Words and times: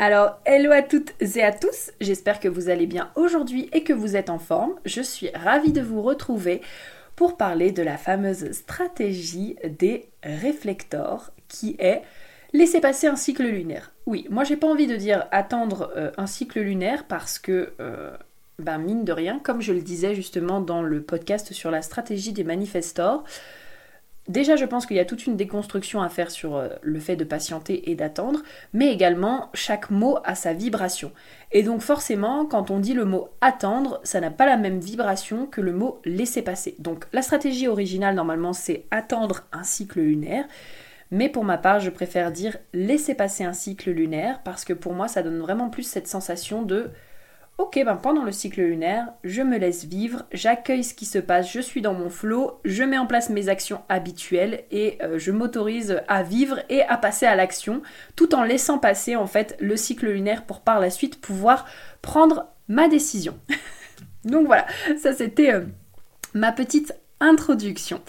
Alors, 0.00 0.38
hello 0.44 0.70
à 0.70 0.82
toutes 0.82 1.12
et 1.20 1.42
à 1.42 1.50
tous, 1.50 1.90
j'espère 2.00 2.38
que 2.38 2.46
vous 2.46 2.68
allez 2.68 2.86
bien 2.86 3.10
aujourd'hui 3.16 3.68
et 3.72 3.82
que 3.82 3.92
vous 3.92 4.14
êtes 4.14 4.30
en 4.30 4.38
forme. 4.38 4.74
Je 4.84 5.02
suis 5.02 5.28
ravie 5.34 5.72
de 5.72 5.80
vous 5.80 6.02
retrouver 6.02 6.62
pour 7.16 7.36
parler 7.36 7.72
de 7.72 7.82
la 7.82 7.98
fameuse 7.98 8.52
stratégie 8.52 9.56
des 9.64 10.08
réflecteurs 10.22 11.32
qui 11.48 11.74
est 11.80 12.02
laisser 12.52 12.80
passer 12.80 13.08
un 13.08 13.16
cycle 13.16 13.42
lunaire. 13.42 13.90
Oui, 14.06 14.28
moi 14.30 14.44
j'ai 14.44 14.56
pas 14.56 14.68
envie 14.68 14.86
de 14.86 14.94
dire 14.94 15.26
attendre 15.32 15.92
euh, 15.96 16.12
un 16.16 16.28
cycle 16.28 16.60
lunaire 16.60 17.06
parce 17.08 17.40
que, 17.40 17.72
euh, 17.80 18.16
ben 18.60 18.78
mine 18.78 19.04
de 19.04 19.10
rien, 19.10 19.40
comme 19.40 19.60
je 19.60 19.72
le 19.72 19.80
disais 19.80 20.14
justement 20.14 20.60
dans 20.60 20.80
le 20.80 21.02
podcast 21.02 21.52
sur 21.52 21.72
la 21.72 21.82
stratégie 21.82 22.32
des 22.32 22.44
manifestors, 22.44 23.24
Déjà, 24.28 24.56
je 24.56 24.66
pense 24.66 24.84
qu'il 24.84 24.96
y 24.98 25.00
a 25.00 25.06
toute 25.06 25.26
une 25.26 25.36
déconstruction 25.36 26.02
à 26.02 26.10
faire 26.10 26.30
sur 26.30 26.56
euh, 26.56 26.68
le 26.82 27.00
fait 27.00 27.16
de 27.16 27.24
patienter 27.24 27.90
et 27.90 27.94
d'attendre, 27.94 28.42
mais 28.74 28.92
également 28.92 29.48
chaque 29.54 29.90
mot 29.90 30.18
a 30.22 30.34
sa 30.34 30.52
vibration. 30.52 31.12
Et 31.50 31.62
donc 31.62 31.80
forcément, 31.80 32.44
quand 32.44 32.70
on 32.70 32.78
dit 32.78 32.92
le 32.92 33.06
mot 33.06 33.30
attendre, 33.40 34.00
ça 34.04 34.20
n'a 34.20 34.30
pas 34.30 34.44
la 34.44 34.58
même 34.58 34.80
vibration 34.80 35.46
que 35.46 35.62
le 35.62 35.72
mot 35.72 36.00
laisser 36.04 36.42
passer. 36.42 36.76
Donc 36.78 37.06
la 37.12 37.22
stratégie 37.22 37.68
originale, 37.68 38.14
normalement, 38.14 38.52
c'est 38.52 38.84
attendre 38.90 39.44
un 39.50 39.64
cycle 39.64 40.00
lunaire. 40.00 40.44
Mais 41.10 41.30
pour 41.30 41.44
ma 41.44 41.56
part, 41.56 41.80
je 41.80 41.88
préfère 41.88 42.30
dire 42.30 42.58
laisser 42.74 43.14
passer 43.14 43.44
un 43.44 43.54
cycle 43.54 43.90
lunaire 43.90 44.42
parce 44.44 44.66
que 44.66 44.74
pour 44.74 44.92
moi, 44.92 45.08
ça 45.08 45.22
donne 45.22 45.38
vraiment 45.38 45.70
plus 45.70 45.84
cette 45.84 46.06
sensation 46.06 46.60
de 46.60 46.90
Ok, 47.58 47.82
ben 47.84 47.96
pendant 47.96 48.22
le 48.22 48.30
cycle 48.30 48.60
lunaire, 48.62 49.08
je 49.24 49.42
me 49.42 49.58
laisse 49.58 49.84
vivre, 49.84 50.26
j'accueille 50.30 50.84
ce 50.84 50.94
qui 50.94 51.06
se 51.06 51.18
passe, 51.18 51.50
je 51.52 51.58
suis 51.58 51.82
dans 51.82 51.92
mon 51.92 52.08
flot, 52.08 52.60
je 52.64 52.84
mets 52.84 52.98
en 52.98 53.06
place 53.06 53.30
mes 53.30 53.48
actions 53.48 53.82
habituelles 53.88 54.62
et 54.70 54.96
euh, 55.02 55.18
je 55.18 55.32
m'autorise 55.32 56.00
à 56.06 56.22
vivre 56.22 56.60
et 56.68 56.82
à 56.82 56.96
passer 56.96 57.26
à 57.26 57.34
l'action, 57.34 57.82
tout 58.14 58.32
en 58.36 58.44
laissant 58.44 58.78
passer 58.78 59.16
en 59.16 59.26
fait 59.26 59.56
le 59.58 59.76
cycle 59.76 60.06
lunaire 60.06 60.44
pour 60.44 60.60
par 60.60 60.78
la 60.78 60.88
suite 60.88 61.20
pouvoir 61.20 61.66
prendre 62.00 62.46
ma 62.68 62.86
décision. 62.86 63.36
Donc 64.24 64.46
voilà, 64.46 64.64
ça 64.96 65.12
c'était 65.12 65.52
euh, 65.52 65.64
ma 66.34 66.52
petite 66.52 66.94
introduction. 67.20 68.00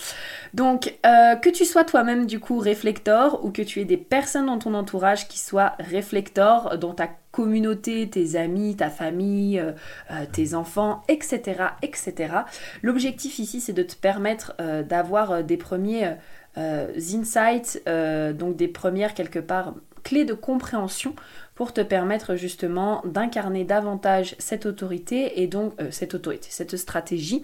Donc, 0.53 0.95
euh, 1.05 1.36
que 1.36 1.50
tu 1.50 1.66
sois 1.66 1.83
toi-même 1.83 2.25
du 2.25 2.39
coup 2.39 2.59
réflecteur 2.59 3.44
ou 3.44 3.52
que 3.52 3.61
tu 3.61 3.81
aies 3.81 3.86
des 3.86 3.97
personnes 3.97 4.45
dans 4.45 4.59
ton 4.59 4.73
entourage 4.73 5.27
qui 5.27 5.39
soient 5.39 5.73
réflecteurs, 5.80 6.77
dans 6.77 6.93
ta 6.93 7.08
communauté, 7.31 8.09
tes 8.09 8.35
amis, 8.35 8.75
ta 8.75 8.89
famille, 8.89 9.59
euh, 9.59 9.71
euh, 10.11 10.25
tes 10.31 10.53
enfants, 10.55 11.03
etc. 11.07 11.63
etc. 11.81 12.33
L'objectif 12.81 13.39
ici, 13.39 13.61
c'est 13.61 13.73
de 13.73 13.83
te 13.83 13.95
permettre 13.95 14.55
d'avoir 14.83 15.43
des 15.43 15.57
premiers 15.57 16.15
insights, 16.57 17.81
donc 17.85 18.55
des 18.55 18.67
premières 18.67 19.13
quelque 19.13 19.39
part 19.39 19.75
de 20.09 20.33
compréhension 20.33 21.15
pour 21.55 21.73
te 21.73 21.81
permettre 21.81 22.36
justement 22.36 23.02
d'incarner 23.05 23.64
davantage 23.64 24.36
cette 24.39 24.65
autorité 24.65 25.42
et 25.42 25.47
donc 25.47 25.73
euh, 25.80 25.92
cette 25.92 26.14
autorité, 26.15 26.47
cette 26.49 26.77
stratégie 26.77 27.43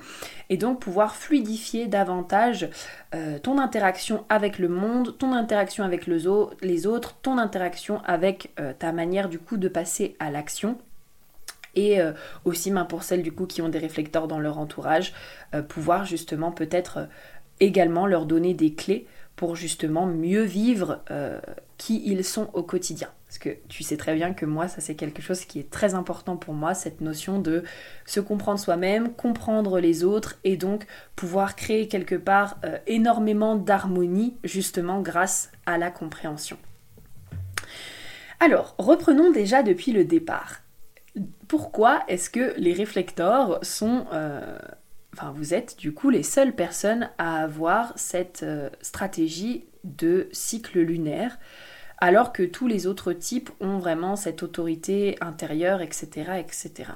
et 0.49 0.57
donc 0.57 0.79
pouvoir 0.79 1.15
fluidifier 1.15 1.87
davantage 1.87 2.69
euh, 3.13 3.39
ton 3.39 3.59
interaction 3.59 4.25
avec 4.29 4.57
le 4.57 4.67
monde, 4.67 5.17
ton 5.17 5.33
interaction 5.33 5.83
avec 5.83 6.07
les 6.07 6.87
autres, 6.87 7.15
ton 7.21 7.37
interaction 7.37 8.01
avec 8.05 8.51
euh, 8.59 8.73
ta 8.77 8.91
manière 8.91 9.29
du 9.29 9.37
coup 9.37 9.57
de 9.57 9.67
passer 9.67 10.15
à 10.19 10.31
l'action 10.31 10.77
et 11.77 11.99
aussi 12.45 12.71
pour 12.87 13.03
celles 13.03 13.21
du 13.21 13.33
coup 13.33 13.45
qui 13.47 13.61
ont 13.61 13.67
des 13.67 13.79
réflecteurs 13.79 14.29
dans 14.29 14.39
leur 14.39 14.59
entourage, 14.59 15.11
pouvoir 15.67 16.05
justement 16.05 16.53
peut-être 16.53 17.09
également 17.59 18.07
leur 18.07 18.25
donner 18.25 18.53
des 18.53 18.73
clés 18.73 19.05
pour 19.35 19.55
justement 19.55 20.05
mieux 20.05 20.43
vivre 20.43 21.01
qui 21.77 22.01
ils 22.05 22.23
sont 22.23 22.49
au 22.53 22.63
quotidien. 22.63 23.09
Parce 23.25 23.37
que 23.37 23.49
tu 23.67 23.83
sais 23.83 23.97
très 23.97 24.15
bien 24.15 24.33
que 24.33 24.45
moi, 24.45 24.69
ça 24.69 24.79
c'est 24.79 24.95
quelque 24.95 25.21
chose 25.21 25.43
qui 25.43 25.59
est 25.59 25.69
très 25.69 25.93
important 25.93 26.37
pour 26.37 26.53
moi, 26.53 26.73
cette 26.73 27.01
notion 27.01 27.39
de 27.39 27.63
se 28.05 28.21
comprendre 28.21 28.59
soi-même, 28.59 29.13
comprendre 29.13 29.79
les 29.79 30.05
autres 30.05 30.37
et 30.45 30.55
donc 30.55 30.85
pouvoir 31.17 31.55
créer 31.57 31.87
quelque 31.89 32.15
part 32.15 32.57
euh, 32.63 32.77
énormément 32.87 33.57
d'harmonie 33.57 34.37
justement 34.45 35.01
grâce 35.01 35.51
à 35.65 35.77
la 35.77 35.91
compréhension. 35.91 36.57
Alors, 38.39 38.75
reprenons 38.77 39.31
déjà 39.31 39.63
depuis 39.63 39.91
le 39.91 40.05
départ. 40.05 40.61
Pourquoi 41.47 42.03
est-ce 42.07 42.29
que 42.29 42.53
les 42.57 42.73
réflecteurs 42.73 43.59
sont... 43.63 44.05
Euh, 44.13 44.57
enfin, 45.15 45.31
vous 45.35 45.53
êtes 45.53 45.77
du 45.77 45.93
coup 45.93 46.09
les 46.09 46.23
seules 46.23 46.53
personnes 46.53 47.09
à 47.17 47.41
avoir 47.41 47.93
cette 47.95 48.43
euh, 48.43 48.69
stratégie 48.81 49.65
de 49.83 50.27
cycle 50.31 50.79
lunaire 50.79 51.37
alors 51.99 52.33
que 52.33 52.43
tous 52.43 52.67
les 52.67 52.87
autres 52.87 53.13
types 53.13 53.49
ont 53.61 53.77
vraiment 53.77 54.17
cette 54.17 54.43
autorité 54.43 55.15
intérieure, 55.21 55.81
etc. 55.81 56.31
etc. 56.39 56.91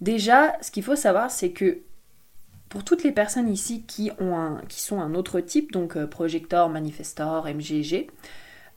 Déjà, 0.00 0.56
ce 0.60 0.70
qu'il 0.70 0.82
faut 0.82 0.96
savoir, 0.96 1.30
c'est 1.30 1.52
que 1.52 1.78
pour 2.68 2.84
toutes 2.84 3.02
les 3.02 3.12
personnes 3.12 3.48
ici 3.48 3.82
qui, 3.86 4.10
ont 4.20 4.36
un, 4.36 4.60
qui 4.68 4.80
sont 4.80 5.00
un 5.00 5.14
autre 5.14 5.40
type, 5.40 5.72
donc 5.72 5.96
euh, 5.96 6.06
projecteur, 6.06 6.68
manifestor, 6.68 7.46
MGG, 7.46 8.08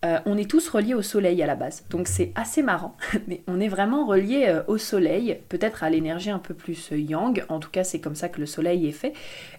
euh, 0.04 0.20
on 0.26 0.38
est 0.38 0.50
tous 0.50 0.68
reliés 0.68 0.94
au 0.94 1.02
soleil 1.02 1.42
à 1.42 1.48
la 1.48 1.56
base. 1.56 1.86
Donc 1.90 2.08
c'est 2.08 2.32
assez 2.36 2.62
marrant, 2.62 2.98
mais 3.28 3.42
on 3.48 3.60
est 3.60 3.68
vraiment 3.68 4.06
reliés 4.06 4.46
euh, 4.48 4.64
au 4.68 4.78
soleil, 4.78 5.40
peut-être 5.50 5.84
à 5.84 5.90
l'énergie 5.90 6.30
un 6.30 6.40
peu 6.40 6.54
plus 6.54 6.92
euh, 6.92 6.98
yang, 6.98 7.46
en 7.50 7.60
tout 7.60 7.70
cas 7.70 7.84
c'est 7.84 8.00
comme 8.00 8.16
ça 8.16 8.28
que 8.28 8.40
le 8.40 8.46
soleil 8.46 8.88
est 8.88 8.92
fait. 8.92 9.14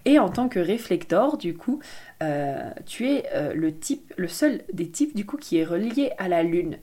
Et 0.04 0.18
en 0.18 0.28
tant 0.28 0.48
que 0.48 0.60
réflecteur, 0.60 1.38
du 1.38 1.56
coup, 1.56 1.80
tu 2.86 3.06
es 3.06 3.24
le 3.54 3.78
type, 3.78 4.14
le 4.16 4.28
seul 4.28 4.62
des 4.72 4.88
types 4.88 5.14
du 5.14 5.26
coup 5.26 5.36
qui 5.36 5.58
est 5.58 5.64
relié 5.64 6.12
à 6.16 6.28
la 6.28 6.42
lune. 6.42 6.78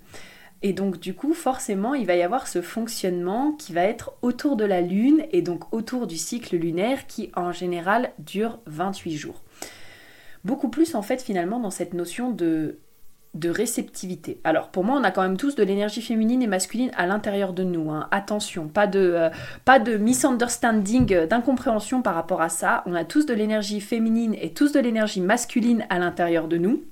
Et 0.61 0.73
donc 0.73 0.99
du 0.99 1.15
coup, 1.15 1.33
forcément, 1.33 1.95
il 1.95 2.05
va 2.05 2.15
y 2.15 2.21
avoir 2.21 2.47
ce 2.47 2.61
fonctionnement 2.61 3.53
qui 3.53 3.73
va 3.73 3.83
être 3.83 4.13
autour 4.21 4.55
de 4.55 4.65
la 4.65 4.81
lune 4.81 5.25
et 5.31 5.41
donc 5.41 5.73
autour 5.73 6.05
du 6.05 6.17
cycle 6.17 6.55
lunaire 6.55 7.07
qui 7.07 7.31
en 7.35 7.51
général 7.51 8.11
dure 8.19 8.59
28 8.67 9.17
jours. 9.17 9.41
Beaucoup 10.43 10.69
plus 10.69 10.93
en 10.93 11.01
fait 11.01 11.21
finalement 11.21 11.59
dans 11.59 11.71
cette 11.71 11.93
notion 11.93 12.29
de 12.29 12.77
de 13.33 13.49
réceptivité. 13.49 14.41
Alors 14.43 14.69
pour 14.69 14.83
moi, 14.83 14.99
on 14.99 15.03
a 15.03 15.11
quand 15.11 15.21
même 15.21 15.37
tous 15.37 15.55
de 15.55 15.63
l'énergie 15.63 16.01
féminine 16.01 16.41
et 16.41 16.47
masculine 16.47 16.91
à 16.97 17.05
l'intérieur 17.05 17.53
de 17.53 17.63
nous. 17.63 17.89
Hein. 17.89 18.07
Attention, 18.11 18.67
pas 18.67 18.87
de, 18.87 19.29
euh, 19.69 19.97
misunderstanding, 19.99 21.13
euh, 21.13 21.27
d'incompréhension 21.27 22.01
par 22.01 22.15
rapport 22.15 22.41
à 22.41 22.49
ça. 22.49 22.83
On 22.85 22.93
a 22.93 23.05
tous 23.05 23.25
de 23.25 23.33
l'énergie 23.33 23.79
féminine 23.79 24.35
et 24.39 24.53
tous 24.53 24.73
de 24.73 24.79
l'énergie 24.79 25.21
masculine 25.21 25.85
à 25.89 25.97
l'intérieur 25.97 26.49
de 26.49 26.57
nous. 26.57 26.83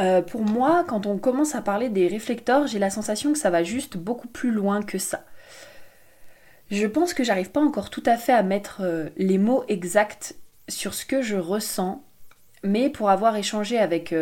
Euh, 0.00 0.22
pour 0.22 0.42
moi, 0.42 0.84
quand 0.88 1.06
on 1.06 1.18
commence 1.18 1.54
à 1.54 1.62
parler 1.62 1.88
des 1.88 2.08
réflecteurs, 2.08 2.66
j'ai 2.66 2.80
la 2.80 2.90
sensation 2.90 3.32
que 3.32 3.38
ça 3.38 3.50
va 3.50 3.62
juste 3.62 3.96
beaucoup 3.96 4.28
plus 4.28 4.50
loin 4.50 4.82
que 4.82 4.98
ça. 4.98 5.24
Je 6.72 6.86
pense 6.86 7.14
que 7.14 7.22
j'arrive 7.22 7.50
pas 7.50 7.60
encore 7.60 7.90
tout 7.90 8.02
à 8.06 8.16
fait 8.16 8.32
à 8.32 8.42
mettre 8.42 8.82
les 9.16 9.38
mots 9.38 9.64
exacts 9.66 10.36
sur 10.68 10.94
ce 10.94 11.04
que 11.04 11.20
je 11.20 11.34
ressens, 11.34 12.04
mais 12.62 12.88
pour 12.90 13.10
avoir 13.10 13.36
échangé 13.36 13.76
avec 13.76 14.14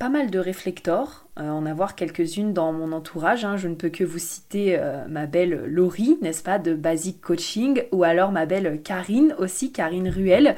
pas 0.00 0.08
mal 0.08 0.30
de 0.30 0.38
réflecteurs, 0.38 1.28
euh, 1.38 1.50
en 1.50 1.66
avoir 1.66 1.94
quelques-unes 1.94 2.54
dans 2.54 2.72
mon 2.72 2.92
entourage. 2.92 3.44
Hein. 3.44 3.58
Je 3.58 3.68
ne 3.68 3.74
peux 3.74 3.90
que 3.90 4.02
vous 4.02 4.18
citer 4.18 4.78
euh, 4.78 5.06
ma 5.06 5.26
belle 5.26 5.66
Laurie, 5.66 6.16
n'est-ce 6.22 6.42
pas, 6.42 6.58
de 6.58 6.72
Basic 6.72 7.20
Coaching, 7.20 7.82
ou 7.92 8.02
alors 8.02 8.32
ma 8.32 8.46
belle 8.46 8.80
Karine 8.82 9.34
aussi, 9.38 9.72
Karine 9.72 10.08
Ruel. 10.08 10.56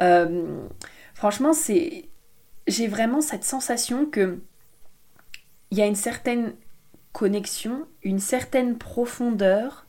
Euh, 0.00 0.60
franchement, 1.12 1.52
c'est, 1.52 2.08
j'ai 2.68 2.86
vraiment 2.86 3.20
cette 3.20 3.42
sensation 3.42 4.06
que 4.06 4.38
il 5.72 5.78
y 5.78 5.82
a 5.82 5.86
une 5.86 5.96
certaine 5.96 6.54
connexion, 7.12 7.84
une 8.04 8.20
certaine 8.20 8.78
profondeur, 8.78 9.86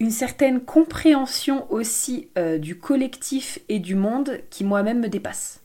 une 0.00 0.10
certaine 0.10 0.60
compréhension 0.60 1.72
aussi 1.72 2.28
du 2.58 2.78
collectif 2.78 3.60
et 3.68 3.78
du 3.78 3.94
monde 3.94 4.40
qui 4.50 4.64
moi-même 4.64 5.00
me 5.00 5.08
dépasse. 5.08 5.62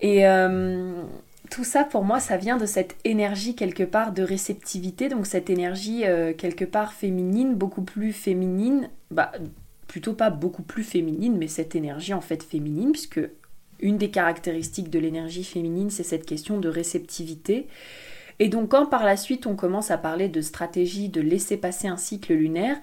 Et 0.00 0.26
euh, 0.26 1.02
tout 1.50 1.64
ça 1.64 1.84
pour 1.84 2.04
moi, 2.04 2.20
ça 2.20 2.36
vient 2.36 2.56
de 2.56 2.66
cette 2.66 2.96
énergie 3.04 3.54
quelque 3.54 3.82
part 3.82 4.12
de 4.12 4.22
réceptivité, 4.22 5.08
donc 5.08 5.26
cette 5.26 5.50
énergie 5.50 6.04
euh, 6.04 6.32
quelque 6.32 6.64
part 6.64 6.92
féminine, 6.92 7.54
beaucoup 7.54 7.82
plus 7.82 8.12
féminine, 8.12 8.90
bah 9.10 9.32
plutôt 9.86 10.12
pas 10.12 10.30
beaucoup 10.30 10.62
plus 10.62 10.84
féminine, 10.84 11.36
mais 11.38 11.48
cette 11.48 11.74
énergie 11.74 12.14
en 12.14 12.20
fait 12.20 12.42
féminine, 12.42 12.92
puisque 12.92 13.20
une 13.80 13.96
des 13.96 14.10
caractéristiques 14.10 14.90
de 14.90 14.98
l'énergie 14.98 15.44
féminine, 15.44 15.90
c'est 15.90 16.02
cette 16.02 16.26
question 16.26 16.58
de 16.58 16.68
réceptivité. 16.68 17.66
Et 18.38 18.48
donc 18.48 18.70
quand 18.70 18.86
par 18.86 19.04
la 19.04 19.16
suite 19.16 19.46
on 19.46 19.56
commence 19.56 19.90
à 19.90 19.98
parler 19.98 20.28
de 20.28 20.40
stratégie 20.40 21.08
de 21.08 21.20
laisser 21.20 21.56
passer 21.56 21.88
un 21.88 21.96
cycle 21.96 22.34
lunaire, 22.34 22.76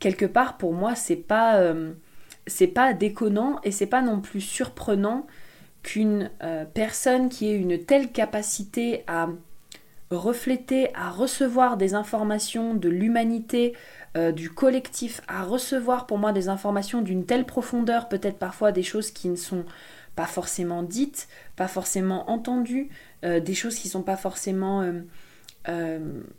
quelque 0.00 0.26
part 0.26 0.58
pour 0.58 0.74
moi 0.74 0.94
c'est 0.94 1.16
pas 1.16 1.58
euh, 1.60 1.92
c'est 2.46 2.66
pas 2.66 2.92
déconnant 2.92 3.58
et 3.64 3.70
c'est 3.70 3.86
pas 3.86 4.02
non 4.02 4.20
plus 4.20 4.40
surprenant 4.40 5.26
qu'une 5.82 6.30
euh, 6.42 6.64
personne 6.64 7.28
qui 7.28 7.48
ait 7.48 7.56
une 7.56 7.82
telle 7.84 8.10
capacité 8.10 9.04
à 9.06 9.28
refléter, 10.10 10.94
à 10.94 11.10
recevoir 11.10 11.76
des 11.76 11.94
informations 11.94 12.74
de 12.74 12.88
l'humanité, 12.88 13.74
euh, 14.16 14.32
du 14.32 14.50
collectif, 14.50 15.20
à 15.28 15.42
recevoir 15.42 16.06
pour 16.06 16.18
moi 16.18 16.32
des 16.32 16.48
informations 16.48 17.02
d'une 17.02 17.26
telle 17.26 17.44
profondeur, 17.44 18.08
peut-être 18.08 18.38
parfois 18.38 18.72
des 18.72 18.82
choses 18.82 19.10
qui 19.10 19.28
ne 19.28 19.36
sont 19.36 19.64
pas 20.16 20.26
forcément 20.26 20.82
dites, 20.82 21.28
pas 21.56 21.68
forcément 21.68 22.30
entendues, 22.30 22.88
euh, 23.24 23.38
des 23.40 23.54
choses 23.54 23.76
qui 23.76 23.88
ne 23.88 23.92
sont 23.92 24.02
pas 24.02 24.16
forcément 24.16 24.84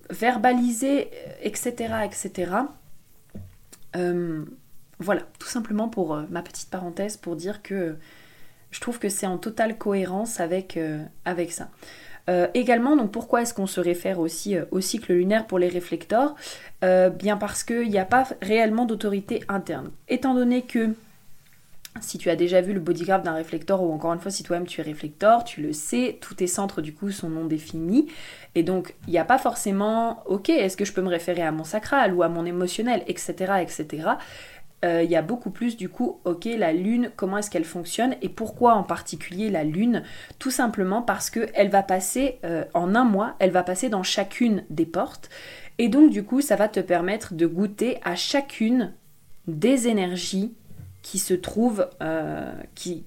verbalisées, 0.10 1.12
etc. 1.44 1.94
etc. 2.04 2.52
voilà, 3.94 5.22
tout 5.38 5.48
simplement 5.48 5.88
pour 5.88 6.20
ma 6.32 6.42
petite 6.42 6.72
parenthèse 6.72 7.16
pour 7.16 7.36
dire 7.36 7.62
que 7.62 7.96
je 8.72 8.80
trouve 8.80 9.00
que 9.00 9.10
c'est 9.10 9.26
en 9.26 9.38
totale 9.38 9.78
cohérence 9.78 10.40
avec, 10.40 10.78
euh, 10.78 11.04
ça. 11.50 11.70
Euh, 12.30 12.48
également, 12.54 12.96
donc 12.96 13.12
pourquoi 13.12 13.42
est-ce 13.42 13.54
qu'on 13.54 13.68
se 13.68 13.80
réfère 13.80 14.20
aussi 14.20 14.56
euh, 14.56 14.66
au 14.72 14.82
cycle 14.82 15.14
lunaire 15.14 15.48
pour 15.48 15.60
les 15.60 15.70
réflecteurs? 15.70 16.36
Bien 16.82 17.36
parce 17.36 17.64
qu'il 17.64 17.90
n'y 17.90 18.00
a 18.00 18.06
pas 18.06 18.26
réellement 18.42 18.86
d'autorité 18.86 19.44
interne. 19.50 19.92
Étant 20.08 20.34
donné 20.34 20.62
que 20.62 20.94
si 22.00 22.18
tu 22.18 22.30
as 22.30 22.36
déjà 22.36 22.62
vu 22.62 22.74
le 22.74 22.80
bodygraph 22.80 23.24
d'un 23.24 23.34
réflecteur 23.34 23.82
ou 23.82 23.92
encore 23.92 24.14
une 24.14 24.20
fois 24.20 24.32
si 24.32 24.44
toi-même 24.44 24.68
tu 24.68 24.80
es 24.80 24.84
réflecteur, 24.84 25.44
tu 25.44 25.62
le 25.62 25.74
sais, 25.74 26.18
tous 26.22 26.36
tes 26.36 26.48
centres 26.48 26.82
du 26.82 26.94
coup 26.94 27.12
sont 27.12 27.30
non 27.30 27.46
définis 27.46 28.08
et 28.56 28.64
donc 28.64 28.96
il 29.08 29.12
n'y 29.12 29.20
a 29.20 29.26
pas 29.26 29.38
forcément 29.38 30.24
ok 30.26 30.50
est-ce 30.50 30.78
que 30.78 30.86
je 30.86 30.94
peux 30.94 31.02
me 31.02 31.10
référer 31.10 31.42
à 31.42 31.52
mon 31.52 31.64
sacral 31.64 32.14
ou 32.14 32.24
à 32.24 32.30
mon 32.30 32.46
émotionnel 32.46 33.04
etc 33.08 33.56
etc 33.62 34.10
euh, 34.86 35.04
il 35.04 35.12
y 35.12 35.16
a 35.16 35.22
beaucoup 35.22 35.50
plus 35.50 35.76
du 35.76 35.90
coup, 35.90 36.20
ok, 36.24 36.46
la 36.46 36.72
Lune, 36.72 37.12
comment 37.16 37.38
est-ce 37.38 37.50
qu'elle 37.50 37.66
fonctionne 37.66 38.16
et 38.22 38.30
pourquoi 38.30 38.76
en 38.76 38.84
particulier 38.84 39.50
la 39.50 39.64
Lune? 39.64 40.04
Tout 40.40 40.52
simplement 40.52 41.02
parce 41.02 41.30
qu'elle 41.30 41.70
va 41.70 41.84
passer 41.84 42.40
euh, 42.46 42.64
en 42.74 42.96
un 42.96 43.04
mois, 43.04 43.36
elle 43.40 43.52
va 43.52 43.64
passer 43.64 43.90
dans 43.90 44.04
chacune 44.04 44.64
des 44.70 44.86
portes 44.86 45.30
et 45.80 45.88
donc 45.88 46.12
du 46.12 46.24
coup, 46.24 46.42
ça 46.42 46.58
va 46.58 46.68
te 46.68 46.82
permettre 46.82 47.34
de 47.34 47.48
goûter 47.48 48.00
à 48.04 48.16
chacune 48.16 48.94
des 49.48 49.88
énergies 49.88 50.54
qui 51.02 51.18
se 51.18 51.34
trouvent, 51.34 51.88
euh, 52.02 52.54
qui, 52.76 53.06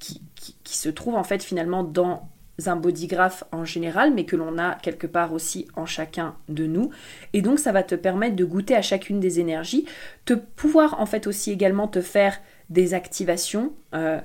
se 0.65 0.89
trouvent 0.89 1.15
en 1.15 1.23
fait 1.23 1.43
finalement 1.43 1.85
dans 1.85 2.31
un 2.67 2.77
bodygraph 2.77 3.45
en 3.53 3.65
général, 3.65 4.13
mais 4.13 4.25
que 4.25 4.37
l'on 4.37 4.59
a 4.59 4.75
quelque 4.77 5.07
part 5.07 5.33
aussi 5.33 5.67
en 5.75 5.87
chacun 5.87 6.35
de 6.49 6.67
nous. 6.67 6.91
Et 7.33 7.43
donc 7.43 7.59
ça 7.59 7.73
va 7.73 7.83
te 7.83 7.95
permettre 7.95 8.37
de 8.37 8.45
goûter 8.45 8.77
à 8.77 8.83
chacune 8.83 9.21
des 9.21 9.41
énergies, 9.41 9.87
te 10.25 10.35
pouvoir 10.35 11.01
en 11.01 11.07
fait 11.07 11.27
aussi 11.27 11.51
également 11.51 11.89
te 11.89 12.01
faire 12.01 12.39
des 12.71 12.95
activations. 12.95 13.73
Euh, 13.95 14.21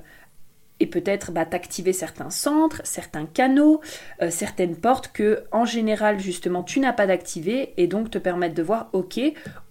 et 0.80 0.86
peut-être 0.86 1.32
bah, 1.32 1.44
t'activer 1.44 1.92
certains 1.92 2.30
centres, 2.30 2.80
certains 2.84 3.26
canaux, 3.26 3.80
euh, 4.22 4.30
certaines 4.30 4.76
portes 4.76 5.10
que 5.12 5.42
en 5.50 5.64
général 5.64 6.20
justement 6.20 6.62
tu 6.62 6.78
n'as 6.78 6.92
pas 6.92 7.06
d'activer 7.06 7.74
et 7.76 7.88
donc 7.88 8.10
te 8.10 8.18
permettre 8.18 8.54
de 8.54 8.62
voir 8.62 8.88
ok 8.92 9.20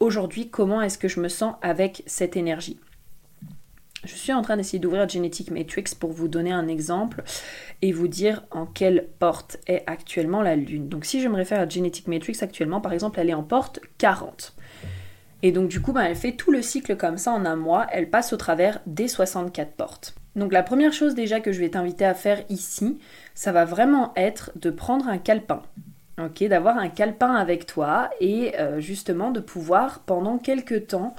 aujourd'hui 0.01 0.49
comment 0.49 0.81
est-ce 0.81 0.97
que 0.97 1.07
je 1.07 1.21
me 1.21 1.29
sens 1.29 1.55
avec 1.61 2.03
cette 2.07 2.35
énergie. 2.35 2.77
Je 4.03 4.13
suis 4.13 4.33
en 4.33 4.41
train 4.41 4.57
d'essayer 4.57 4.79
d'ouvrir 4.79 5.09
Genetic 5.09 5.49
Matrix 5.51 5.85
pour 5.99 6.11
vous 6.11 6.27
donner 6.27 6.51
un 6.51 6.67
exemple 6.67 7.23
et 7.81 7.91
vous 7.91 8.07
dire 8.07 8.43
en 8.51 8.65
quelle 8.65 9.07
porte 9.19 9.57
est 9.67 9.83
actuellement 9.87 10.41
la 10.41 10.55
Lune. 10.55 10.87
Donc 10.87 11.05
si 11.05 11.21
je 11.21 11.27
me 11.27 11.35
réfère 11.35 11.59
à 11.59 11.67
Genetic 11.67 12.07
Matrix 12.07 12.37
actuellement, 12.41 12.79
par 12.79 12.93
exemple, 12.93 13.19
elle 13.19 13.29
est 13.29 13.33
en 13.33 13.43
porte 13.43 13.79
40. 13.97 14.53
Et 15.43 15.51
donc 15.51 15.69
du 15.69 15.81
coup, 15.81 15.93
ben, 15.93 16.03
elle 16.03 16.15
fait 16.15 16.33
tout 16.33 16.51
le 16.51 16.61
cycle 16.61 16.95
comme 16.95 17.17
ça 17.17 17.31
en 17.31 17.45
un 17.45 17.55
mois, 17.55 17.87
elle 17.91 18.09
passe 18.09 18.33
au 18.33 18.37
travers 18.37 18.79
des 18.85 19.07
64 19.07 19.71
portes. 19.73 20.15
Donc 20.35 20.53
la 20.53 20.63
première 20.63 20.93
chose 20.93 21.15
déjà 21.15 21.39
que 21.39 21.51
je 21.51 21.59
vais 21.59 21.69
t'inviter 21.69 22.05
à 22.05 22.13
faire 22.13 22.43
ici, 22.49 22.99
ça 23.33 23.51
va 23.51 23.65
vraiment 23.65 24.13
être 24.15 24.51
de 24.55 24.69
prendre 24.69 25.07
un 25.07 25.17
calepin. 25.17 25.63
Ok, 26.19 26.43
d'avoir 26.45 26.77
un 26.77 26.89
calepin 26.89 27.33
avec 27.35 27.67
toi 27.67 28.09
et 28.19 28.59
euh, 28.59 28.79
justement 28.79 29.29
de 29.29 29.39
pouvoir 29.39 29.99
pendant 29.99 30.39
quelques 30.39 30.87
temps 30.87 31.15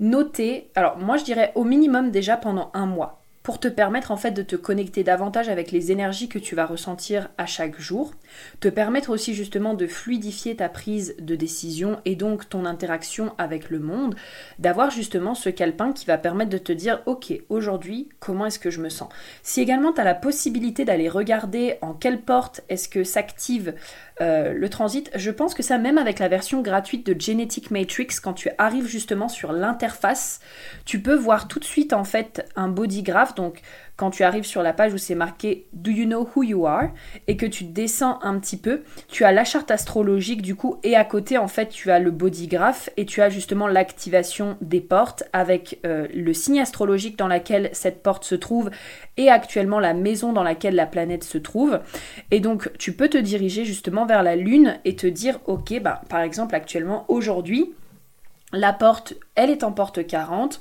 noter, 0.00 0.70
alors 0.74 0.98
moi 0.98 1.16
je 1.16 1.24
dirais 1.24 1.52
au 1.54 1.64
minimum 1.64 2.10
déjà 2.10 2.36
pendant 2.36 2.70
un 2.74 2.86
mois, 2.86 3.22
pour 3.48 3.58
te 3.58 3.68
permettre 3.68 4.10
en 4.10 4.18
fait 4.18 4.32
de 4.32 4.42
te 4.42 4.56
connecter 4.56 5.04
davantage 5.04 5.48
avec 5.48 5.72
les 5.72 5.90
énergies 5.90 6.28
que 6.28 6.38
tu 6.38 6.54
vas 6.54 6.66
ressentir 6.66 7.30
à 7.38 7.46
chaque 7.46 7.80
jour, 7.80 8.12
te 8.60 8.68
permettre 8.68 9.08
aussi 9.08 9.32
justement 9.32 9.72
de 9.72 9.86
fluidifier 9.86 10.56
ta 10.56 10.68
prise 10.68 11.16
de 11.18 11.34
décision 11.34 11.98
et 12.04 12.14
donc 12.14 12.50
ton 12.50 12.66
interaction 12.66 13.32
avec 13.38 13.70
le 13.70 13.78
monde, 13.78 14.16
d'avoir 14.58 14.90
justement 14.90 15.34
ce 15.34 15.48
calepin 15.48 15.94
qui 15.94 16.04
va 16.04 16.18
permettre 16.18 16.50
de 16.50 16.58
te 16.58 16.72
dire 16.72 17.00
ok 17.06 17.32
aujourd'hui 17.48 18.10
comment 18.20 18.44
est-ce 18.44 18.58
que 18.58 18.70
je 18.70 18.82
me 18.82 18.90
sens? 18.90 19.08
Si 19.42 19.62
également 19.62 19.94
tu 19.94 20.02
as 20.02 20.04
la 20.04 20.14
possibilité 20.14 20.84
d'aller 20.84 21.08
regarder 21.08 21.78
en 21.80 21.94
quelle 21.94 22.20
porte 22.20 22.60
est-ce 22.68 22.90
que 22.90 23.02
s'active 23.02 23.74
euh, 24.20 24.52
le 24.52 24.68
transit, 24.68 25.10
je 25.14 25.30
pense 25.30 25.54
que 25.54 25.62
ça 25.62 25.78
même 25.78 25.98
avec 25.98 26.18
la 26.18 26.28
version 26.28 26.60
gratuite 26.60 27.06
de 27.06 27.18
Genetic 27.18 27.70
Matrix, 27.70 28.08
quand 28.22 28.32
tu 28.32 28.50
arrives 28.58 28.86
justement 28.86 29.28
sur 29.28 29.52
l'interface, 29.52 30.40
tu 30.84 31.00
peux 31.00 31.14
voir 31.14 31.48
tout 31.48 31.60
de 31.60 31.64
suite 31.64 31.92
en 31.92 32.04
fait 32.04 32.44
un 32.56 32.68
body 32.68 33.02
graph, 33.02 33.34
donc 33.34 33.62
quand 33.98 34.10
tu 34.10 34.22
arrives 34.22 34.46
sur 34.46 34.62
la 34.62 34.72
page 34.72 34.94
où 34.94 34.96
c'est 34.96 35.16
marqué 35.16 35.66
Do 35.72 35.90
you 35.90 36.06
know 36.06 36.26
who 36.34 36.44
you 36.44 36.66
are? 36.66 36.90
et 37.26 37.36
que 37.36 37.44
tu 37.44 37.64
descends 37.64 38.20
un 38.22 38.38
petit 38.38 38.56
peu, 38.56 38.82
tu 39.08 39.24
as 39.24 39.32
la 39.32 39.44
charte 39.44 39.72
astrologique 39.72 40.40
du 40.40 40.54
coup 40.54 40.78
et 40.84 40.94
à 40.94 41.04
côté 41.04 41.36
en 41.36 41.48
fait 41.48 41.68
tu 41.68 41.90
as 41.90 41.98
le 41.98 42.12
body 42.12 42.46
graph 42.46 42.88
et 42.96 43.04
tu 43.04 43.20
as 43.20 43.28
justement 43.28 43.66
l'activation 43.66 44.56
des 44.60 44.80
portes 44.80 45.24
avec 45.32 45.80
euh, 45.84 46.06
le 46.14 46.32
signe 46.32 46.60
astrologique 46.60 47.18
dans 47.18 47.26
laquelle 47.26 47.70
cette 47.72 48.02
porte 48.02 48.22
se 48.22 48.36
trouve 48.36 48.70
et 49.16 49.28
actuellement 49.30 49.80
la 49.80 49.94
maison 49.94 50.32
dans 50.32 50.44
laquelle 50.44 50.76
la 50.76 50.86
planète 50.86 51.24
se 51.24 51.38
trouve. 51.38 51.80
Et 52.30 52.38
donc 52.38 52.70
tu 52.78 52.92
peux 52.92 53.08
te 53.08 53.18
diriger 53.18 53.64
justement 53.64 54.06
vers 54.06 54.22
la 54.22 54.36
lune 54.36 54.78
et 54.84 54.94
te 54.94 55.08
dire 55.08 55.40
ok 55.46 55.80
bah 55.82 56.02
par 56.08 56.20
exemple 56.20 56.54
actuellement 56.54 57.04
aujourd'hui 57.08 57.74
la 58.52 58.72
porte 58.72 59.14
elle 59.34 59.50
est 59.50 59.64
en 59.64 59.72
porte 59.72 60.06
40 60.06 60.60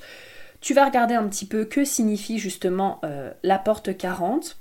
tu 0.61 0.73
vas 0.73 0.85
regarder 0.85 1.15
un 1.15 1.27
petit 1.27 1.45
peu 1.45 1.65
que 1.65 1.85
signifie 1.85 2.39
justement 2.39 2.99
euh, 3.03 3.31
la 3.43 3.59
porte 3.59 3.95
40. 3.95 4.57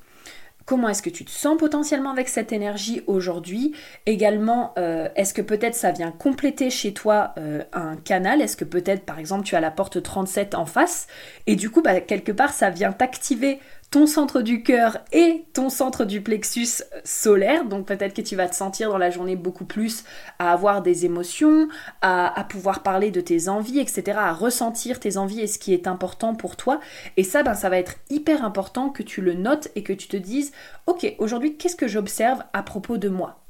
Comment 0.67 0.89
est-ce 0.89 1.03
que 1.03 1.11
tu 1.11 1.25
te 1.25 1.31
sens 1.31 1.57
potentiellement 1.57 2.11
avec 2.11 2.29
cette 2.29 2.53
énergie 2.53 3.03
aujourd'hui? 3.07 3.73
Également, 4.05 4.75
euh, 4.79 5.09
est-ce 5.15 5.33
que 5.33 5.41
peut-être 5.41 5.77
ça 5.77 5.93
vient 5.93 6.11
compléter 6.11 6.71
chez 6.71 6.93
toi 6.93 7.35
euh, 7.39 7.63
un 7.73 7.95
canal? 7.95 8.43
Est-ce 8.43 8.57
que 8.57 8.65
peut-être 8.65 9.05
par 9.05 9.21
exemple 9.21 9.45
tu 9.45 9.55
as 9.55 9.61
la 9.61 9.71
porte 9.71 10.03
37 10.03 10.57
en 10.57 10.67
face? 10.67 11.07
Et 11.47 11.55
du 11.55 11.71
coup 11.71 11.83
bah, 11.83 12.01
quelque 12.01 12.33
part 12.33 12.53
ça 12.53 12.71
vient 12.71 12.91
t'activer 12.91 13.61
ton 13.91 14.07
centre 14.07 14.43
du 14.43 14.63
cœur 14.63 14.99
et 15.13 15.45
ton 15.53 15.71
centre 15.71 16.05
du 16.05 16.21
plexus 16.21 16.83
solaire. 17.05 17.65
Donc 17.65 17.87
peut-être 17.87 18.15
que 18.15 18.23
tu 18.23 18.37
vas 18.37 18.49
te 18.49 18.55
sentir 18.55 18.91
dans 18.91 18.99
la 18.99 19.11
journée 19.11 19.37
beaucoup 19.37 19.65
plus 19.65 20.05
à 20.39 20.53
avoir 20.53 20.83
des 20.83 21.05
émotions, 21.05 21.69
à, 22.03 22.47
pouvoir 22.49 22.83
parler 22.83 23.11
de 23.11 23.21
tes 23.21 23.49
envies, 23.49 23.79
etc., 23.79 24.19
à 24.19 24.33
ressentir 24.33 25.01
tes 25.01 25.17
envies 25.17 25.41
et 25.41 25.47
ce 25.47 25.59
qui 25.59 25.73
est 25.73 25.87
important 25.87 26.35
pour 26.35 26.57
toi. 26.57 26.81
Et 27.17 27.25
ça, 27.25 27.43
ben, 27.43 27.55
ça 27.55 27.69
va 27.69 27.79
être 27.79 27.97
hyper 28.11 28.45
important 28.45 28.91
que 28.91 29.03
tu 29.03 29.21
le 29.21 29.35
notes 29.35 29.69
et 29.77 29.83
que 29.83 29.93
tu 29.93 30.09
te 30.09 30.17
dises, 30.17 30.53
ok, 30.87 31.15
aujourd'hui, 31.19 31.57
qu'est-ce 31.57 31.77
que 31.77 31.89
j'observe 31.89 32.43
à 32.53 32.63
propos 32.63 32.99
de 32.99 33.09
moi? 33.09 33.46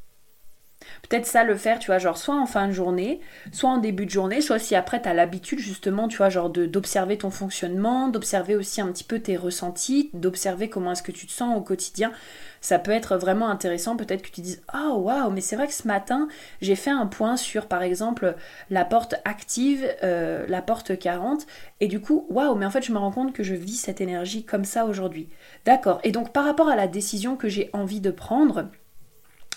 Peut-être 1.08 1.26
ça 1.26 1.44
le 1.44 1.56
faire, 1.56 1.78
tu 1.78 1.86
vois, 1.86 1.98
genre 1.98 2.18
soit 2.18 2.40
en 2.40 2.46
fin 2.46 2.66
de 2.68 2.72
journée, 2.72 3.20
soit 3.52 3.70
en 3.70 3.78
début 3.78 4.06
de 4.06 4.10
journée, 4.10 4.40
soit 4.40 4.58
si 4.58 4.74
après 4.74 5.00
tu 5.00 5.08
as 5.08 5.14
l'habitude 5.14 5.58
justement, 5.58 6.08
tu 6.08 6.18
vois, 6.18 6.28
genre 6.28 6.50
d'observer 6.50 7.18
ton 7.18 7.30
fonctionnement, 7.30 8.08
d'observer 8.08 8.56
aussi 8.56 8.80
un 8.80 8.88
petit 8.88 9.04
peu 9.04 9.20
tes 9.20 9.36
ressentis, 9.36 10.10
d'observer 10.14 10.68
comment 10.68 10.92
est-ce 10.92 11.02
que 11.02 11.12
tu 11.12 11.26
te 11.26 11.32
sens 11.32 11.56
au 11.56 11.60
quotidien. 11.60 12.12
Ça 12.60 12.78
peut 12.78 12.90
être 12.90 13.16
vraiment 13.16 13.48
intéressant, 13.48 13.96
peut-être 13.96 14.22
que 14.22 14.30
tu 14.30 14.40
dises 14.40 14.62
Oh 14.74 14.96
waouh, 14.96 15.30
mais 15.30 15.40
c'est 15.40 15.56
vrai 15.56 15.66
que 15.68 15.72
ce 15.72 15.86
matin, 15.86 16.26
j'ai 16.60 16.74
fait 16.74 16.90
un 16.90 17.06
point 17.06 17.36
sur 17.36 17.66
par 17.66 17.82
exemple 17.82 18.34
la 18.70 18.84
porte 18.84 19.14
active, 19.24 19.86
euh, 20.02 20.44
la 20.48 20.62
porte 20.62 20.98
40, 20.98 21.46
et 21.80 21.86
du 21.86 22.00
coup, 22.00 22.26
waouh, 22.28 22.56
mais 22.56 22.66
en 22.66 22.70
fait 22.70 22.82
je 22.82 22.92
me 22.92 22.98
rends 22.98 23.12
compte 23.12 23.32
que 23.32 23.42
je 23.42 23.54
vis 23.54 23.76
cette 23.76 24.00
énergie 24.00 24.44
comme 24.44 24.64
ça 24.64 24.86
aujourd'hui. 24.86 25.28
D'accord, 25.64 26.00
et 26.02 26.10
donc 26.10 26.32
par 26.32 26.44
rapport 26.44 26.68
à 26.68 26.76
la 26.76 26.88
décision 26.88 27.36
que 27.36 27.48
j'ai 27.48 27.70
envie 27.72 28.00
de 28.00 28.10
prendre, 28.10 28.68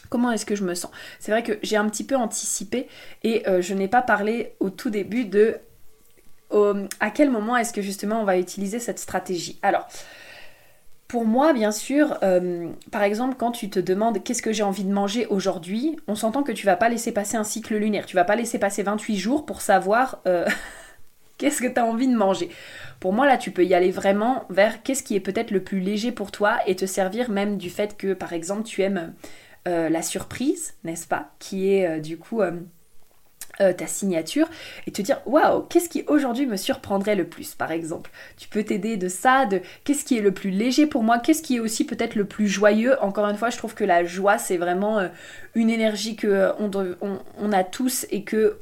Comment 0.10 0.32
est-ce 0.32 0.46
que 0.46 0.56
je 0.56 0.64
me 0.64 0.74
sens? 0.74 0.92
C'est 1.20 1.32
vrai 1.32 1.44
que 1.44 1.60
j'ai 1.64 1.78
un 1.78 1.88
petit 1.88 2.04
peu 2.04 2.16
anticipé 2.16 2.88
et 3.24 3.48
euh, 3.48 3.62
je 3.62 3.74
n'ai 3.74 3.88
pas 3.88 4.02
parlé 4.02 4.56
au 4.60 4.70
tout 4.70 4.90
début 4.90 5.26
de 5.26 5.58
à 7.00 7.12
quel 7.12 7.30
moment 7.30 7.58
est-ce 7.58 7.72
que 7.72 7.82
justement 7.84 8.22
on 8.22 8.24
va 8.24 8.40
utiliser 8.40 8.80
cette 8.80 8.98
stratégie. 8.98 9.60
Alors, 9.62 9.88
pour 11.10 11.26
moi, 11.26 11.54
bien 11.54 11.72
sûr, 11.72 12.20
euh, 12.22 12.70
par 12.92 13.02
exemple, 13.02 13.36
quand 13.36 13.52
tu 13.52 13.72
te 13.72 13.80
demandes 13.80 14.24
qu'est-ce 14.24 14.44
que 14.44 14.54
j'ai 14.54 14.62
envie 14.62 14.84
de 14.84 14.94
manger 14.94 15.26
aujourd'hui, 15.26 15.98
on 16.08 16.14
s'entend 16.14 16.44
que 16.44 16.52
tu 16.52 16.68
vas 16.68 16.76
pas 16.76 16.88
laisser 16.88 17.12
passer 17.12 17.36
un 17.36 17.44
cycle 17.44 17.76
lunaire. 17.76 18.06
Tu 18.06 18.16
vas 18.16 18.26
pas 18.26 18.36
laisser 18.36 18.60
passer 18.60 18.84
28 18.84 19.18
jours 19.18 19.46
pour 19.48 19.62
savoir 19.62 20.22
euh, 20.28 20.46
qu'est-ce 21.40 21.64
que 21.64 21.68
tu 21.68 21.80
as 21.80 21.86
envie 21.86 22.08
de 22.08 22.16
manger. 22.16 22.50
Pour 23.00 23.12
moi, 23.12 23.26
là, 23.26 23.38
tu 23.38 23.50
peux 23.50 23.66
y 23.66 23.74
aller 23.74 23.90
vraiment 23.90 24.46
vers 24.52 24.84
qu'est-ce 24.84 25.02
qui 25.02 25.16
est 25.16 25.20
peut-être 25.20 25.50
le 25.50 25.64
plus 25.64 25.80
léger 25.80 26.12
pour 26.12 26.30
toi 26.30 26.60
et 26.68 26.76
te 26.76 26.86
servir 26.86 27.32
même 27.32 27.58
du 27.58 27.72
fait 27.72 27.98
que, 27.98 28.14
par 28.14 28.32
exemple, 28.32 28.62
tu 28.62 28.84
aimes 28.84 28.98
euh, 28.98 29.26
la 29.66 30.02
surprise, 30.02 30.74
n'est-ce 30.84 31.08
pas 31.08 31.32
Qui 31.40 31.74
est 31.74 32.00
du 32.00 32.18
coup 32.18 32.42
euh, 33.62 33.74
ta 33.74 33.88
signature 33.88 34.48
et 34.88 34.92
te 34.92 35.02
dire 35.02 35.20
waouh, 35.26 35.64
qu'est-ce 35.64 35.90
qui 35.90 36.06
aujourd'hui 36.08 36.46
me 36.46 36.56
surprendrait 36.56 37.16
le 37.16 37.28
plus 37.28 37.56
par 37.56 37.72
exemple? 37.74 38.10
Tu 38.38 38.48
peux 38.48 38.64
t'aider 38.64 38.96
de 38.96 39.10
ça, 39.10 39.46
de 39.46 39.60
qu'est-ce 39.84 40.06
qui 40.06 40.18
est 40.18 40.22
le 40.22 40.32
plus 40.32 40.50
léger 40.50 40.88
pour 40.88 41.04
moi, 41.04 41.20
qu'est-ce 41.20 41.44
qui 41.44 41.58
est 41.58 41.60
aussi 41.60 41.84
peut-être 41.86 42.16
le 42.16 42.24
plus 42.24 42.48
joyeux? 42.48 42.96
Encore 43.02 43.26
une 43.28 43.36
fois, 43.36 43.50
je 43.50 43.58
trouve 43.58 43.74
que 43.74 43.84
la 43.84 44.06
joie 44.06 44.38
c'est 44.38 44.56
vraiment 44.56 45.00
euh, 45.00 45.10
une 45.56 45.70
énergie 45.70 46.16
que 46.16 46.28
euh, 46.28 46.96
on, 47.38 47.52
a 47.52 47.64
tous 47.64 48.06
et 48.12 48.24
que 48.24 48.58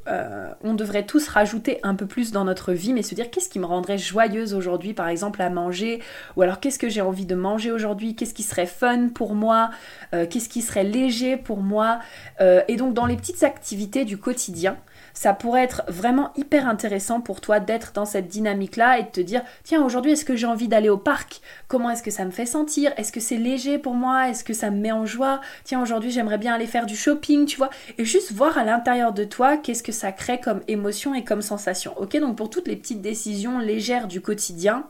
on 0.62 0.74
devrait 0.74 1.04
tous 1.04 1.28
rajouter 1.28 1.78
un 1.82 1.94
peu 1.94 2.06
plus 2.06 2.32
dans 2.32 2.44
notre 2.44 2.72
vie, 2.72 2.92
mais 2.92 3.02
se 3.02 3.14
dire 3.14 3.30
qu'est-ce 3.30 3.48
qui 3.48 3.58
me 3.58 3.66
rendrait 3.66 3.98
joyeuse 3.98 4.54
aujourd'hui 4.54 4.94
par 4.94 5.08
exemple 5.08 5.42
à 5.42 5.50
manger? 5.50 6.00
Ou 6.36 6.42
alors 6.42 6.60
qu'est-ce 6.60 6.78
que 6.78 6.88
j'ai 6.88 7.00
envie 7.00 7.26
de 7.26 7.34
manger 7.34 7.70
aujourd'hui, 7.70 8.14
qu'est-ce 8.14 8.34
qui 8.34 8.42
serait 8.42 8.66
fun 8.66 9.08
pour 9.08 9.34
moi, 9.34 9.70
qu'est-ce 10.12 10.48
qui 10.48 10.62
serait 10.62 10.84
léger 10.84 11.36
pour 11.36 11.58
moi? 11.58 12.00
Et 12.40 12.76
donc 12.76 12.94
dans 12.94 13.06
les 13.06 13.16
petites 13.16 13.42
activités 13.42 14.04
du 14.04 14.18
quotidien 14.18 14.76
ça 15.18 15.34
pourrait 15.34 15.64
être 15.64 15.82
vraiment 15.88 16.30
hyper 16.36 16.68
intéressant 16.68 17.20
pour 17.20 17.40
toi 17.40 17.58
d'être 17.58 17.90
dans 17.92 18.04
cette 18.04 18.28
dynamique-là 18.28 19.00
et 19.00 19.02
de 19.02 19.08
te 19.08 19.20
dire, 19.20 19.42
tiens, 19.64 19.82
aujourd'hui, 19.82 20.12
est-ce 20.12 20.24
que 20.24 20.36
j'ai 20.36 20.46
envie 20.46 20.68
d'aller 20.68 20.90
au 20.90 20.96
parc? 20.96 21.40
Comment 21.66 21.90
est-ce 21.90 22.04
que 22.04 22.12
ça 22.12 22.24
me 22.24 22.30
fait 22.30 22.46
sentir? 22.46 22.92
Est-ce 22.96 23.10
que 23.10 23.18
c'est 23.18 23.36
léger 23.36 23.78
pour 23.78 23.94
moi? 23.94 24.28
Est-ce 24.28 24.44
que 24.44 24.54
ça 24.54 24.70
me 24.70 24.76
met 24.76 24.92
en 24.92 25.06
joie? 25.06 25.40
Tiens, 25.64 25.82
aujourd'hui, 25.82 26.12
j'aimerais 26.12 26.38
bien 26.38 26.54
aller 26.54 26.68
faire 26.68 26.86
du 26.86 26.94
shopping, 26.94 27.46
tu 27.46 27.56
vois? 27.56 27.70
Et 27.98 28.04
juste 28.04 28.30
voir 28.30 28.58
à 28.58 28.62
l'intérieur 28.62 29.12
de 29.12 29.24
toi 29.24 29.56
qu'est-ce 29.56 29.82
que 29.82 29.90
ça 29.90 30.12
crée 30.12 30.38
comme 30.38 30.60
émotion 30.68 31.16
et 31.16 31.24
comme 31.24 31.42
sensation. 31.42 31.94
Ok, 31.96 32.16
donc 32.18 32.36
pour 32.36 32.48
toutes 32.48 32.68
les 32.68 32.76
petites 32.76 33.02
décisions 33.02 33.58
légères 33.58 34.06
du 34.06 34.20
quotidien, 34.20 34.86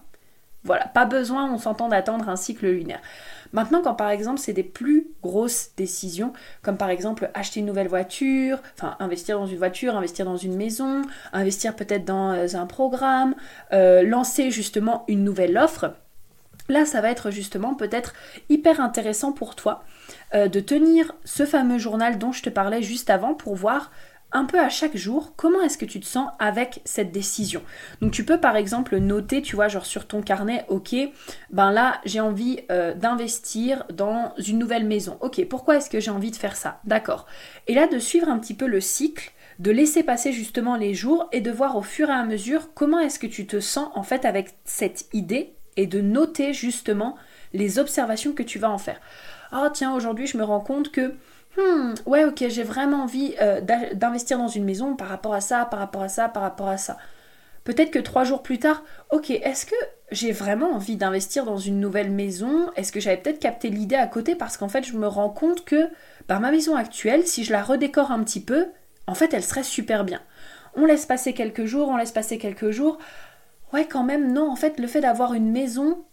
voilà, 0.63 0.85
pas 0.85 1.07
besoin, 1.07 1.51
on 1.51 1.57
s'entend 1.57 1.89
d'attendre 1.89 2.29
un 2.29 2.37
cycle 2.37 2.67
lunaire. 2.67 3.01
Maintenant, 3.53 3.83
quand 3.83 3.95
par 3.95 4.11
exemple 4.11 4.39
c'est 4.39 4.53
des 4.53 4.63
plus 4.63 5.09
grosses 5.23 5.71
décisions, 5.77 6.33
comme 6.63 6.77
par 6.77 6.91
exemple 6.91 7.31
acheter 7.35 7.61
une 7.61 7.67
nouvelle 7.67 7.89
voiture, 7.89 8.61
enfin 8.77 8.97
investir 9.01 9.39
dans 9.39 9.47
une 9.47 9.59
voiture, 9.59 9.97
investir 9.97 10.25
dans 10.25 10.37
une 10.37 10.57
maison, 10.57 11.03
investir 11.33 11.75
peut-être 11.77 12.05
dans 12.05 12.33
euh, 12.33 12.47
un 12.55 12.67
programme, 12.67 13.35
euh, 13.73 14.03
lancer 14.03 14.51
justement 14.51 15.05
une 15.09 15.25
nouvelle 15.25 15.57
offre, 15.57 15.95
là 16.69 16.85
ça 16.85 17.01
va 17.01 17.11
être 17.11 17.31
justement 17.31 17.75
peut-être 17.75 18.13
hyper 18.49 18.81
intéressant 18.81 19.33
pour 19.33 19.55
toi 19.55 19.85
euh, 20.35 20.49
de 20.49 20.61
tenir 20.61 21.15
ce 21.25 21.47
fameux 21.47 21.79
journal 21.79 22.19
dont 22.19 22.33
je 22.33 22.43
te 22.43 22.51
parlais 22.51 22.83
juste 22.83 23.11
avant 23.11 23.35
pour 23.35 23.55
voir 23.55 23.91
un 24.33 24.45
peu 24.45 24.59
à 24.59 24.69
chaque 24.69 24.97
jour 24.97 25.33
comment 25.37 25.61
est-ce 25.63 25.79
que 25.79 25.85
tu 25.85 26.01
te 26.01 26.07
sens 26.07 26.31
avec 26.39 26.81
cette 26.85 27.13
décision? 27.13 27.63
Donc 28.01 28.13
tu 28.13 28.25
peux 28.25 28.41
par 28.41 28.57
exemple 28.57 28.97
noter, 28.99 29.43
tu 29.43 29.57
vois, 29.57 29.69
genre 29.69 29.87
sur 29.87 30.07
ton 30.07 30.23
carnet, 30.23 30.65
ok, 30.69 30.95
ben 31.51 31.73
là 31.73 32.01
j'ai 32.05 32.21
envie 32.21 32.61
euh, 32.71 32.95
d'investir 32.95 33.85
dans 33.93 34.35
une 34.39 34.59
nouvelle 34.59 34.87
maison. 34.87 35.17
Ok, 35.21 35.45
pourquoi 35.49 35.77
est-ce 35.77 35.91
que 35.91 36.01
j'ai 36.01 36.11
envie 36.11 36.31
de 36.31 36.37
faire 36.37 36.57
ça? 36.57 36.81
D'accord. 36.85 37.27
Et 37.67 37.75
là 37.75 37.87
de 37.87 37.99
suivre 37.99 38.29
un 38.29 38.39
petit 38.39 38.55
peu 38.55 38.67
le 38.67 38.81
cycle, 38.81 39.33
de 39.59 39.71
laisser 39.71 40.03
passer 40.03 40.33
justement 40.33 40.77
les 40.77 40.95
jours 40.95 41.29
et 41.33 41.41
de 41.41 41.51
voir 41.51 41.77
au 41.77 41.83
fur 41.83 42.11
et 42.11 42.13
à 42.13 42.25
mesure 42.25 42.75
comment 42.75 43.01
est-ce 43.01 43.19
que 43.19 43.27
tu 43.27 43.47
te 43.47 43.61
sens 43.61 43.91
en 43.95 44.03
fait 44.03 44.25
avec 44.25 44.55
cette 44.65 45.07
idée 45.13 45.55
et 45.77 45.87
de 45.87 46.01
noter 46.01 46.53
justement 46.53 47.17
les 47.53 47.79
observations 47.79 48.33
que 48.33 48.43
tu 48.43 48.59
vas 48.59 48.71
en 48.71 48.79
faire. 48.79 49.01
Ah 49.51 49.71
tiens, 49.73 49.95
aujourd'hui 49.95 50.27
je 50.27 50.37
me 50.37 50.45
rends 50.45 50.61
compte 50.61 50.93
que 50.93 51.15
hmm, 51.57 51.95
ouais, 52.07 52.25
ok, 52.25 52.45
j'ai 52.49 52.63
vraiment 52.63 53.03
envie 53.03 53.35
euh, 53.41 53.61
d'investir 53.95 54.39
dans 54.39 54.49
une 54.49 54.65
maison 54.65 54.97
par 54.97 55.09
rapport 55.09 55.35
à 55.35 55.41
ça, 55.41 55.65
par 55.65 55.81
rapport 55.81 56.03
à 56.03 56.09
ça, 56.09 56.29
par 56.29 56.43
rapport 56.43 56.69
à 56.69 56.77
ça. 56.77 56.97
Peut-être 57.65 57.91
que 57.91 57.99
trois 57.99 58.25
jours 58.25 58.43
plus 58.43 58.59
tard, 58.59 58.83
ok, 59.11 59.31
est-ce 59.31 59.67
que 59.67 59.75
j'ai 60.11 60.33
vraiment 60.33 60.73
envie 60.73 60.97
d'investir 60.97 61.45
dans 61.45 61.59
une 61.59 61.81
nouvelle 61.81 62.11
maison? 62.11 62.71
Est-ce 62.77 62.93
que 62.93 63.01
j'avais 63.01 63.19
peut-être 63.19 63.41
capté 63.41 63.69
l'idée 63.69 63.97
à 63.97 64.07
côté? 64.07 64.35
Parce 64.35 64.57
qu'en 64.57 64.69
fait, 64.69 64.85
je 64.85 64.97
me 64.97 65.07
rends 65.07 65.29
compte 65.29 65.65
que 65.67 65.89
bah, 66.29 66.39
ma 66.39 66.51
maison 66.51 66.77
actuelle, 66.77 67.27
si 67.27 67.45
je 67.45 67.53
la 67.53 67.63
redécore 67.63 68.11
un 68.11 68.23
petit 68.25 68.41
peu, 68.41 68.69
en 69.07 69.15
fait, 69.15 69.35
elle 69.35 69.45
serait 69.45 69.65
super 69.65 70.05
bien. 70.05 70.23
On 70.77 70.87
laisse 70.87 71.05
passer 71.05 71.35
quelques 71.35 71.67
jours, 71.67 71.89
on 71.89 71.97
laisse 71.97 72.13
passer 72.13 72.39
quelques 72.39 72.71
jours. 72.71 72.99
Ouais, 73.73 73.87
quand 73.87 74.03
même, 74.03 74.33
non, 74.33 74.51
en 74.51 74.57
fait, 74.57 74.79
le 74.79 74.87
fait 74.87 75.03
d'avoir 75.03 75.35
une 75.35 75.51
maison, 75.51 76.05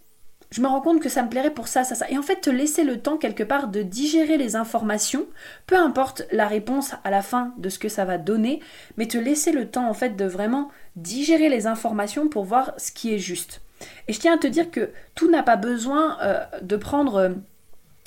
je 0.51 0.61
me 0.61 0.67
rends 0.67 0.81
compte 0.81 1.01
que 1.01 1.09
ça 1.09 1.23
me 1.23 1.29
plairait 1.29 1.53
pour 1.53 1.67
ça, 1.67 1.83
ça, 1.83 1.95
ça. 1.95 2.09
Et 2.09 2.17
en 2.17 2.21
fait, 2.21 2.41
te 2.41 2.49
laisser 2.49 2.83
le 2.83 2.99
temps 2.99 3.17
quelque 3.17 3.43
part 3.43 3.67
de 3.67 3.81
digérer 3.81 4.37
les 4.37 4.55
informations, 4.55 5.25
peu 5.67 5.75
importe 5.75 6.23
la 6.31 6.47
réponse 6.47 6.93
à 7.03 7.11
la 7.11 7.21
fin 7.21 7.53
de 7.57 7.69
ce 7.69 7.79
que 7.79 7.89
ça 7.89 8.05
va 8.05 8.17
donner, 8.17 8.61
mais 8.97 9.07
te 9.07 9.17
laisser 9.17 9.51
le 9.51 9.67
temps 9.69 9.89
en 9.89 9.93
fait 9.93 10.15
de 10.15 10.25
vraiment 10.25 10.69
digérer 10.95 11.49
les 11.49 11.67
informations 11.67 12.29
pour 12.29 12.45
voir 12.45 12.73
ce 12.77 12.91
qui 12.91 13.13
est 13.13 13.19
juste. 13.19 13.61
Et 14.07 14.13
je 14.13 14.19
tiens 14.19 14.35
à 14.35 14.37
te 14.37 14.47
dire 14.47 14.71
que 14.71 14.91
tout 15.15 15.29
n'a 15.29 15.43
pas 15.43 15.57
besoin 15.57 16.17
euh, 16.21 16.43
de 16.61 16.75
prendre... 16.77 17.35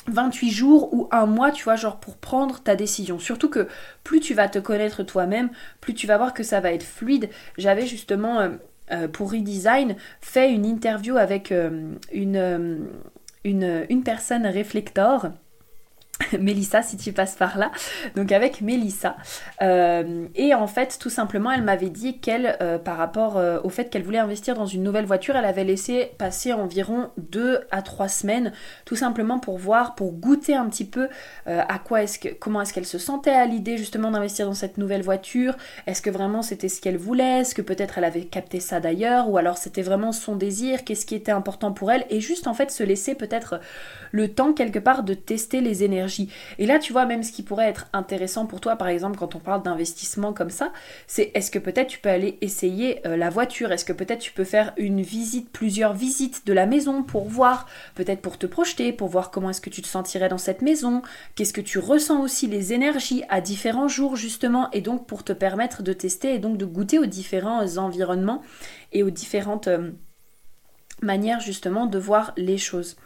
28 0.07 0.49
euh, 0.49 0.51
jours 0.51 0.95
ou 0.95 1.07
un 1.11 1.27
mois, 1.27 1.51
tu 1.51 1.65
vois, 1.65 1.77
genre 1.77 2.01
pour 2.01 2.17
prendre 2.17 2.61
ta 2.61 2.77
décision. 2.77 3.19
Surtout 3.19 3.51
que 3.51 3.69
plus 4.05 4.21
tu 4.21 4.33
vas 4.33 4.49
te 4.49 4.59
connaître 4.59 5.03
toi-même, 5.03 5.51
plus 5.83 5.93
tu 5.93 6.07
vas 6.07 6.17
voir 6.17 6.33
que 6.33 6.43
ça 6.43 6.61
va 6.61 6.73
être 6.73 6.83
fluide. 6.83 7.29
J'avais 7.59 7.87
justement 7.87 8.41
euh, 8.41 8.49
euh, 8.91 9.09
pour 9.09 9.33
Redesign, 9.33 9.97
fait 10.21 10.53
une 10.53 10.65
interview 10.65 11.17
avec 11.17 11.53
euh, 11.53 11.93
une, 12.13 12.37
euh, 12.37 12.77
une, 13.45 13.87
une 13.89 14.03
personne 14.03 14.47
réflector 14.47 15.29
Mélissa, 16.39 16.83
si 16.83 16.97
tu 16.97 17.13
passes 17.13 17.37
par 17.37 17.59
là, 17.59 17.71
donc 18.17 18.33
avec 18.33 18.61
Mélissa. 18.61 19.17
Euh, 19.63 20.27
et 20.35 20.55
en 20.55 20.67
fait, 20.67 20.99
tout 21.01 21.11
simplement, 21.11 21.51
elle 21.51 21.63
m'avait 21.63 21.91
dit 21.91 22.19
qu'elle, 22.19 22.57
euh, 22.61 22.79
par 22.79 22.97
rapport 22.97 23.37
euh, 23.37 23.61
au 23.63 23.69
fait 23.69 23.91
qu'elle 23.91 24.03
voulait 24.03 24.19
investir 24.19 24.55
dans 24.55 24.67
une 24.67 24.83
nouvelle 24.83 25.05
voiture, 25.05 25.37
elle 25.37 25.45
avait 25.45 25.65
laissé 25.65 26.13
passer 26.19 26.53
environ 26.53 27.11
2 27.19 27.61
à 27.71 27.83
3 27.83 28.09
semaines, 28.09 28.53
tout 28.85 28.97
simplement 28.97 29.39
pour 29.39 29.59
voir, 29.59 29.95
pour 29.95 30.13
goûter 30.13 30.55
un 30.55 30.67
petit 30.69 30.85
peu 30.85 31.09
à 31.47 31.79
quoi 31.79 32.03
est-ce 32.03 32.19
que, 32.19 32.29
comment 32.29 32.61
est-ce 32.61 32.73
qu'elle 32.73 32.87
se 32.87 32.99
sentait 32.99 33.31
à 33.31 33.47
l'idée 33.47 33.79
justement 33.79 34.11
d'investir 34.11 34.47
dans 34.47 34.55
cette 34.55 34.79
nouvelle 34.79 35.03
voiture. 35.03 35.57
Est-ce 35.87 36.03
que 36.03 36.11
vraiment 36.11 36.43
c'était 36.43 36.69
ce 36.69 36.81
qu'elle 36.81 36.97
voulait? 36.97 37.41
Est-ce 37.41 37.55
que 37.55 37.63
peut-être 37.63 37.99
elle 37.99 38.05
avait 38.05 38.25
capté 38.25 38.61
ça 38.61 38.81
d'ailleurs? 38.81 39.31
Ou 39.31 39.39
alors 39.39 39.57
c'était 39.57 39.83
vraiment 39.83 40.13
son 40.13 40.37
désir? 40.37 40.85
Qu'est-ce 40.85 41.07
qui 41.07 41.15
était 41.15 41.33
important 41.33 41.73
pour 41.73 41.91
elle? 41.91 42.05
Et 42.11 42.21
juste 42.21 42.47
en 42.47 42.55
fait 42.55 42.71
se 42.71 42.83
laisser 42.83 43.15
peut-être 43.15 43.61
le 44.13 44.29
temps 44.29 44.53
quelque 44.53 44.79
part 44.79 45.03
de 45.03 45.15
tester 45.15 45.61
les 45.61 45.85
énergies 45.85 46.08
et 46.59 46.67
là, 46.67 46.79
tu 46.79 46.93
vois, 46.93 47.07
même 47.07 47.23
ce 47.23 47.33
qui 47.33 47.43
pourrait 47.43 47.69
être 47.69 47.87
intéressant 47.93 48.47
pour 48.47 48.61
toi, 48.61 48.77
par 48.77 48.89
exemple, 48.89 49.19
quand 49.19 49.35
on 49.35 49.39
parle 49.39 49.63
d'investissement 49.63 50.33
comme 50.33 50.51
ça, 50.51 50.73
c'est 51.07 51.31
est-ce 51.35 51.51
que 51.51 51.59
peut-être 51.59 51.89
tu 51.89 51.99
peux 51.99 52.09
aller 52.09 52.39
essayer 52.41 53.07
euh, 53.07 53.17
la 53.17 53.31
voiture? 53.31 53.73
Est-ce 53.73 53.85
que 53.85 53.93
peut-être 53.93 54.21
tu 54.21 54.33
peux 54.33 54.45
faire 54.45 54.73
une 54.77 55.03
visite, 55.03 55.51
plusieurs 55.51 55.95
visites 55.95 56.47
de 56.47 56.53
la 56.53 56.67
maison 56.67 57.03
pour 57.03 57.29
voir, 57.29 57.67
peut-être 57.95 58.21
pour 58.21 58.39
te 58.39 58.47
projeter, 58.47 58.93
pour 58.93 59.09
voir 59.09 59.31
comment 59.31 59.51
est-ce 59.51 59.61
que 59.61 59.71
tu 59.71 59.83
te 59.83 59.89
sentirais 59.89 60.29
dans 60.29 60.39
cette 60.39 60.63
maison? 60.63 61.03
Qu'est-ce 61.35 61.53
que 61.53 61.61
tu 61.61 61.79
ressens 61.79 62.21
aussi 62.21 62.47
les 62.47 62.73
énergies 62.73 63.23
à 63.29 63.41
différents 63.41 63.89
jours, 63.89 64.17
justement, 64.17 64.71
et 64.73 64.81
donc 64.81 65.07
pour 65.07 65.25
te 65.25 65.33
permettre 65.33 65.83
de 65.83 65.93
tester 65.93 66.35
et 66.35 66.39
donc 66.39 66.57
de 66.57 66.65
goûter 66.65 66.99
aux 66.99 67.07
différents 67.07 67.77
environnements 67.77 68.43
et 68.93 69.03
aux 69.03 69.11
différentes 69.11 69.69
euh, 69.69 69.91
manières, 71.03 71.41
justement, 71.41 71.87
de 71.87 71.99
voir 71.99 72.33
les 72.37 72.59
choses. 72.59 72.97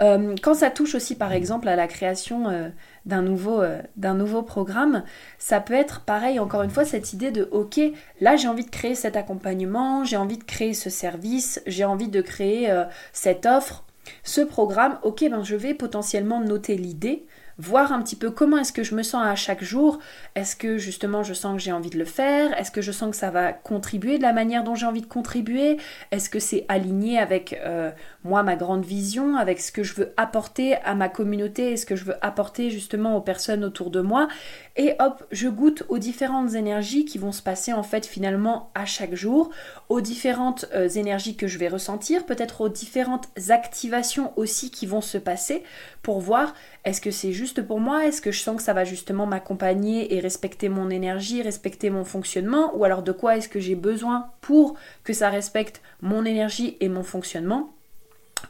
Euh, 0.00 0.36
quand 0.42 0.54
ça 0.54 0.70
touche 0.70 0.94
aussi 0.94 1.16
par 1.16 1.32
exemple 1.32 1.68
à 1.68 1.74
la 1.74 1.88
création 1.88 2.48
euh, 2.48 2.68
d'un 3.04 3.22
nouveau, 3.22 3.60
euh, 3.60 3.80
nouveau 3.96 4.42
programme, 4.42 5.02
ça 5.38 5.60
peut 5.60 5.74
être 5.74 6.02
pareil 6.02 6.38
encore 6.38 6.62
une 6.62 6.70
fois 6.70 6.84
cette 6.84 7.12
idée 7.12 7.32
de 7.32 7.48
ok, 7.50 7.80
là 8.20 8.36
j'ai 8.36 8.48
envie 8.48 8.64
de 8.64 8.70
créer 8.70 8.94
cet 8.94 9.16
accompagnement, 9.16 10.04
j'ai 10.04 10.16
envie 10.16 10.38
de 10.38 10.44
créer 10.44 10.74
ce 10.74 10.90
service, 10.90 11.60
j'ai 11.66 11.84
envie 11.84 12.08
de 12.08 12.20
créer 12.20 12.72
cette 13.12 13.44
offre, 13.46 13.84
ce 14.22 14.40
programme, 14.40 14.98
ok 15.02 15.24
ben 15.30 15.42
je 15.42 15.56
vais 15.56 15.74
potentiellement 15.74 16.40
noter 16.40 16.76
l'idée, 16.76 17.26
voir 17.58 17.92
un 17.92 18.00
petit 18.00 18.16
peu 18.16 18.30
comment 18.30 18.58
est-ce 18.58 18.72
que 18.72 18.84
je 18.84 18.94
me 18.94 19.02
sens 19.02 19.26
à 19.26 19.34
chaque 19.34 19.64
jour. 19.64 19.98
Est-ce 20.36 20.54
que 20.54 20.78
justement 20.78 21.24
je 21.24 21.34
sens 21.34 21.56
que 21.56 21.62
j'ai 21.62 21.72
envie 21.72 21.90
de 21.90 21.98
le 21.98 22.04
faire? 22.04 22.58
Est-ce 22.58 22.70
que 22.70 22.80
je 22.80 22.92
sens 22.92 23.10
que 23.10 23.16
ça 23.16 23.30
va 23.30 23.52
contribuer 23.52 24.18
de 24.18 24.22
la 24.22 24.32
manière 24.32 24.62
dont 24.62 24.76
j'ai 24.76 24.86
envie 24.86 25.00
de 25.00 25.06
contribuer? 25.06 25.76
Est-ce 26.12 26.30
que 26.30 26.38
c'est 26.38 26.64
aligné 26.68 27.18
avec 27.18 27.58
euh, 27.64 27.90
moi, 28.22 28.44
ma 28.44 28.54
grande 28.54 28.84
vision, 28.84 29.36
avec 29.36 29.60
ce 29.60 29.72
que 29.72 29.82
je 29.82 29.94
veux 29.94 30.12
apporter 30.16 30.76
à 30.76 30.94
ma 30.94 31.08
communauté 31.08 31.76
ce 31.76 31.86
que 31.86 31.96
je 31.96 32.04
veux 32.04 32.24
apporter 32.24 32.70
justement 32.70 33.16
aux 33.16 33.20
personnes 33.20 33.64
autour 33.64 33.90
de 33.90 34.00
moi? 34.00 34.28
Et 34.76 34.94
hop, 35.00 35.24
je 35.32 35.48
goûte 35.48 35.82
aux 35.88 35.98
différentes 35.98 36.54
énergies 36.54 37.04
qui 37.04 37.18
vont 37.18 37.32
se 37.32 37.42
passer 37.42 37.72
en 37.72 37.82
fait 37.82 38.06
finalement 38.06 38.70
à 38.76 38.84
chaque 38.84 39.14
jour, 39.14 39.50
aux 39.88 40.00
différentes 40.00 40.66
euh, 40.74 40.88
énergies 40.88 41.34
que 41.34 41.48
je 41.48 41.58
vais 41.58 41.68
ressentir, 41.68 42.24
peut-être 42.24 42.60
aux 42.60 42.68
différentes 42.68 43.28
activations 43.48 44.32
aussi 44.36 44.70
qui 44.70 44.86
vont 44.86 45.00
se 45.00 45.18
passer 45.18 45.64
pour 46.02 46.20
voir 46.20 46.54
est-ce 46.84 47.00
que 47.00 47.10
c'est 47.10 47.32
juste 47.32 47.47
pour 47.54 47.80
moi 47.80 48.06
Est-ce 48.06 48.20
que 48.20 48.32
je 48.32 48.40
sens 48.40 48.56
que 48.56 48.62
ça 48.62 48.72
va 48.72 48.84
justement 48.84 49.26
m'accompagner 49.26 50.14
et 50.14 50.20
respecter 50.20 50.68
mon 50.68 50.90
énergie, 50.90 51.42
respecter 51.42 51.90
mon 51.90 52.04
fonctionnement 52.04 52.76
Ou 52.76 52.84
alors 52.84 53.02
de 53.02 53.12
quoi 53.12 53.36
est-ce 53.36 53.48
que 53.48 53.60
j'ai 53.60 53.74
besoin 53.74 54.30
pour 54.40 54.76
que 55.04 55.12
ça 55.12 55.30
respecte 55.30 55.82
mon 56.00 56.24
énergie 56.24 56.76
et 56.80 56.88
mon 56.88 57.02
fonctionnement? 57.02 57.77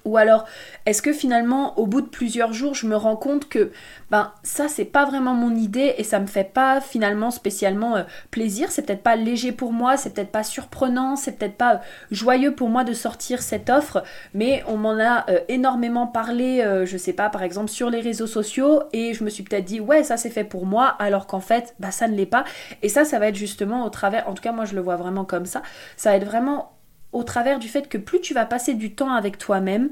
Ou 0.05 0.17
alors, 0.17 0.47
est-ce 0.87 1.03
que 1.03 1.13
finalement, 1.13 1.79
au 1.79 1.87
bout 1.87 2.01
de 2.01 2.07
plusieurs 2.07 2.53
jours, 2.53 2.75
je 2.75 2.87
me 2.87 2.97
rends 2.97 3.17
compte 3.17 3.49
que 3.49 3.73
ben 4.11 4.33
ça, 4.43 4.69
c'est 4.69 4.87
pas 4.87 5.05
vraiment 5.05 5.35
mon 5.35 5.55
idée 5.55 5.95
et 5.99 6.05
ça 6.05 6.19
me 6.19 6.27
fait 6.27 6.51
pas 6.51 6.81
finalement 6.81 7.31
spécialement 7.31 7.97
euh, 7.97 8.03
plaisir. 8.31 8.71
C'est 8.71 8.83
peut-être 8.87 9.03
pas 9.03 9.17
léger 9.17 9.53
pour 9.53 9.73
moi, 9.73 9.97
c'est 9.97 10.15
peut-être 10.15 10.31
pas 10.31 10.45
surprenant, 10.45 11.17
c'est 11.17 11.33
peut-être 11.33 11.57
pas 11.57 11.75
euh, 11.75 11.79
joyeux 12.11 12.55
pour 12.55 12.71
moi 12.71 12.85
de 12.85 12.95
sortir 12.95 13.43
cette 13.43 13.69
offre, 13.69 14.03
mais 14.33 14.65
on 14.67 14.77
m'en 14.77 14.99
a 14.99 15.29
euh, 15.31 15.41
énormément 15.49 16.07
parlé, 16.07 16.65
je 16.85 16.97
sais 16.97 17.13
pas, 17.13 17.29
par 17.29 17.43
exemple 17.43 17.69
sur 17.69 17.91
les 17.91 18.01
réseaux 18.01 18.27
sociaux 18.27 18.83
et 18.93 19.15
je 19.15 19.25
me 19.25 19.31
suis 19.31 19.43
peut-être 19.43 19.65
dit 19.65 19.81
ouais, 19.81 20.03
ça 20.03 20.17
c'est 20.17 20.31
fait 20.31 20.45
pour 20.45 20.67
moi, 20.67 20.87
alors 20.99 21.27
qu'en 21.27 21.41
fait, 21.41 21.75
bah 21.79 21.91
ça 21.91 22.09
ne 22.09 22.15
l'est 22.15 22.27
pas. 22.27 22.45
Et 22.83 22.89
ça, 22.89 23.05
ça 23.05 23.19
va 23.19 23.29
être 23.29 23.35
justement 23.37 23.85
au 23.85 23.91
travers, 23.91 24.29
en 24.29 24.35
tout 24.35 24.43
cas 24.43 24.53
moi 24.53 24.65
je 24.65 24.75
le 24.75 24.81
vois 24.81 24.97
vraiment 24.97 25.25
comme 25.25 25.47
ça, 25.47 25.63
ça 25.97 26.11
va 26.11 26.17
être 26.17 26.25
vraiment 26.25 26.78
au 27.13 27.23
travers 27.23 27.59
du 27.59 27.69
fait 27.69 27.89
que 27.89 27.99
plus 27.99 28.21
tu 28.21 28.35
vas 28.35 28.47
passer 28.47 28.75
du 28.75 28.95
temps 28.95 29.13
avec 29.13 29.39
toi-même, 29.39 29.91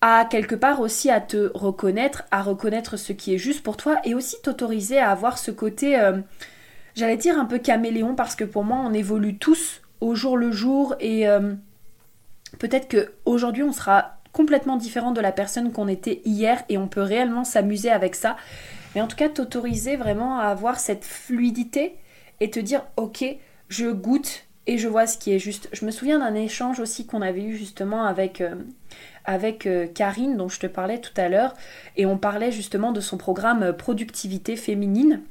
à 0.00 0.24
quelque 0.24 0.54
part 0.54 0.80
aussi 0.80 1.10
à 1.10 1.20
te 1.20 1.50
reconnaître, 1.54 2.24
à 2.30 2.42
reconnaître 2.42 2.96
ce 2.96 3.12
qui 3.12 3.34
est 3.34 3.38
juste 3.38 3.62
pour 3.62 3.76
toi 3.76 3.96
et 4.04 4.14
aussi 4.14 4.36
t'autoriser 4.42 4.98
à 4.98 5.10
avoir 5.10 5.38
ce 5.38 5.50
côté, 5.50 5.98
euh, 5.98 6.18
j'allais 6.94 7.16
dire 7.16 7.38
un 7.38 7.44
peu 7.44 7.58
caméléon 7.58 8.14
parce 8.14 8.34
que 8.34 8.44
pour 8.44 8.64
moi 8.64 8.78
on 8.84 8.92
évolue 8.92 9.38
tous 9.38 9.82
au 10.00 10.14
jour 10.14 10.36
le 10.36 10.52
jour 10.52 10.94
et 11.00 11.28
euh, 11.28 11.54
peut-être 12.58 12.88
que 12.88 13.12
aujourd'hui 13.24 13.62
on 13.62 13.72
sera 13.72 14.18
complètement 14.32 14.76
différent 14.76 15.12
de 15.12 15.20
la 15.22 15.32
personne 15.32 15.72
qu'on 15.72 15.88
était 15.88 16.20
hier 16.26 16.62
et 16.68 16.76
on 16.76 16.88
peut 16.88 17.00
réellement 17.00 17.44
s'amuser 17.44 17.90
avec 17.90 18.14
ça. 18.14 18.36
Mais 18.94 19.00
en 19.00 19.06
tout 19.06 19.16
cas 19.16 19.30
t'autoriser 19.30 19.96
vraiment 19.96 20.38
à 20.38 20.44
avoir 20.44 20.78
cette 20.78 21.04
fluidité 21.04 21.96
et 22.40 22.50
te 22.50 22.60
dire 22.60 22.82
ok 22.96 23.24
je 23.68 23.86
goûte 23.86 24.44
et 24.66 24.78
je 24.78 24.88
vois 24.88 25.06
ce 25.06 25.16
qui 25.18 25.32
est 25.32 25.38
juste. 25.38 25.68
Je 25.72 25.84
me 25.84 25.90
souviens 25.90 26.18
d'un 26.18 26.34
échange 26.34 26.80
aussi 26.80 27.06
qu'on 27.06 27.22
avait 27.22 27.42
eu 27.42 27.56
justement 27.56 28.04
avec, 28.04 28.40
euh, 28.40 28.54
avec 29.24 29.66
euh, 29.66 29.86
Karine, 29.86 30.36
dont 30.36 30.48
je 30.48 30.58
te 30.58 30.66
parlais 30.66 31.00
tout 31.00 31.12
à 31.16 31.28
l'heure, 31.28 31.54
et 31.96 32.06
on 32.06 32.18
parlait 32.18 32.50
justement 32.50 32.92
de 32.92 33.00
son 33.00 33.16
programme 33.16 33.62
euh, 33.62 33.72
Productivité 33.72 34.56
féminine. 34.56 35.22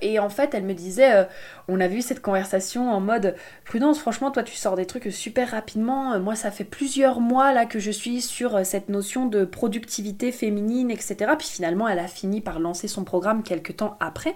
et 0.00 0.18
en 0.18 0.30
fait, 0.30 0.54
elle 0.54 0.62
me 0.62 0.72
disait, 0.72 1.26
on 1.68 1.80
a 1.80 1.88
vu 1.88 2.00
cette 2.02 2.22
conversation 2.22 2.90
en 2.90 3.00
mode 3.00 3.34
prudence. 3.64 3.98
Franchement, 3.98 4.30
toi, 4.30 4.42
tu 4.44 4.54
sors 4.54 4.76
des 4.76 4.86
trucs 4.86 5.12
super 5.12 5.50
rapidement. 5.50 6.18
moi, 6.20 6.36
ça 6.36 6.50
fait 6.50 6.64
plusieurs 6.64 7.20
mois 7.20 7.52
là 7.52 7.66
que 7.66 7.80
je 7.80 7.90
suis 7.90 8.22
sur 8.22 8.64
cette 8.64 8.88
notion 8.88 9.26
de 9.26 9.44
productivité 9.44 10.30
féminine, 10.32 10.90
etc. 10.90 11.32
Puis 11.36 11.48
finalement, 11.48 11.88
elle 11.88 11.98
a 11.98 12.06
fini 12.06 12.40
par 12.40 12.60
lancer 12.60 12.88
son 12.88 13.04
programme 13.04 13.42
quelques 13.42 13.76
temps 13.76 13.96
après. 13.98 14.34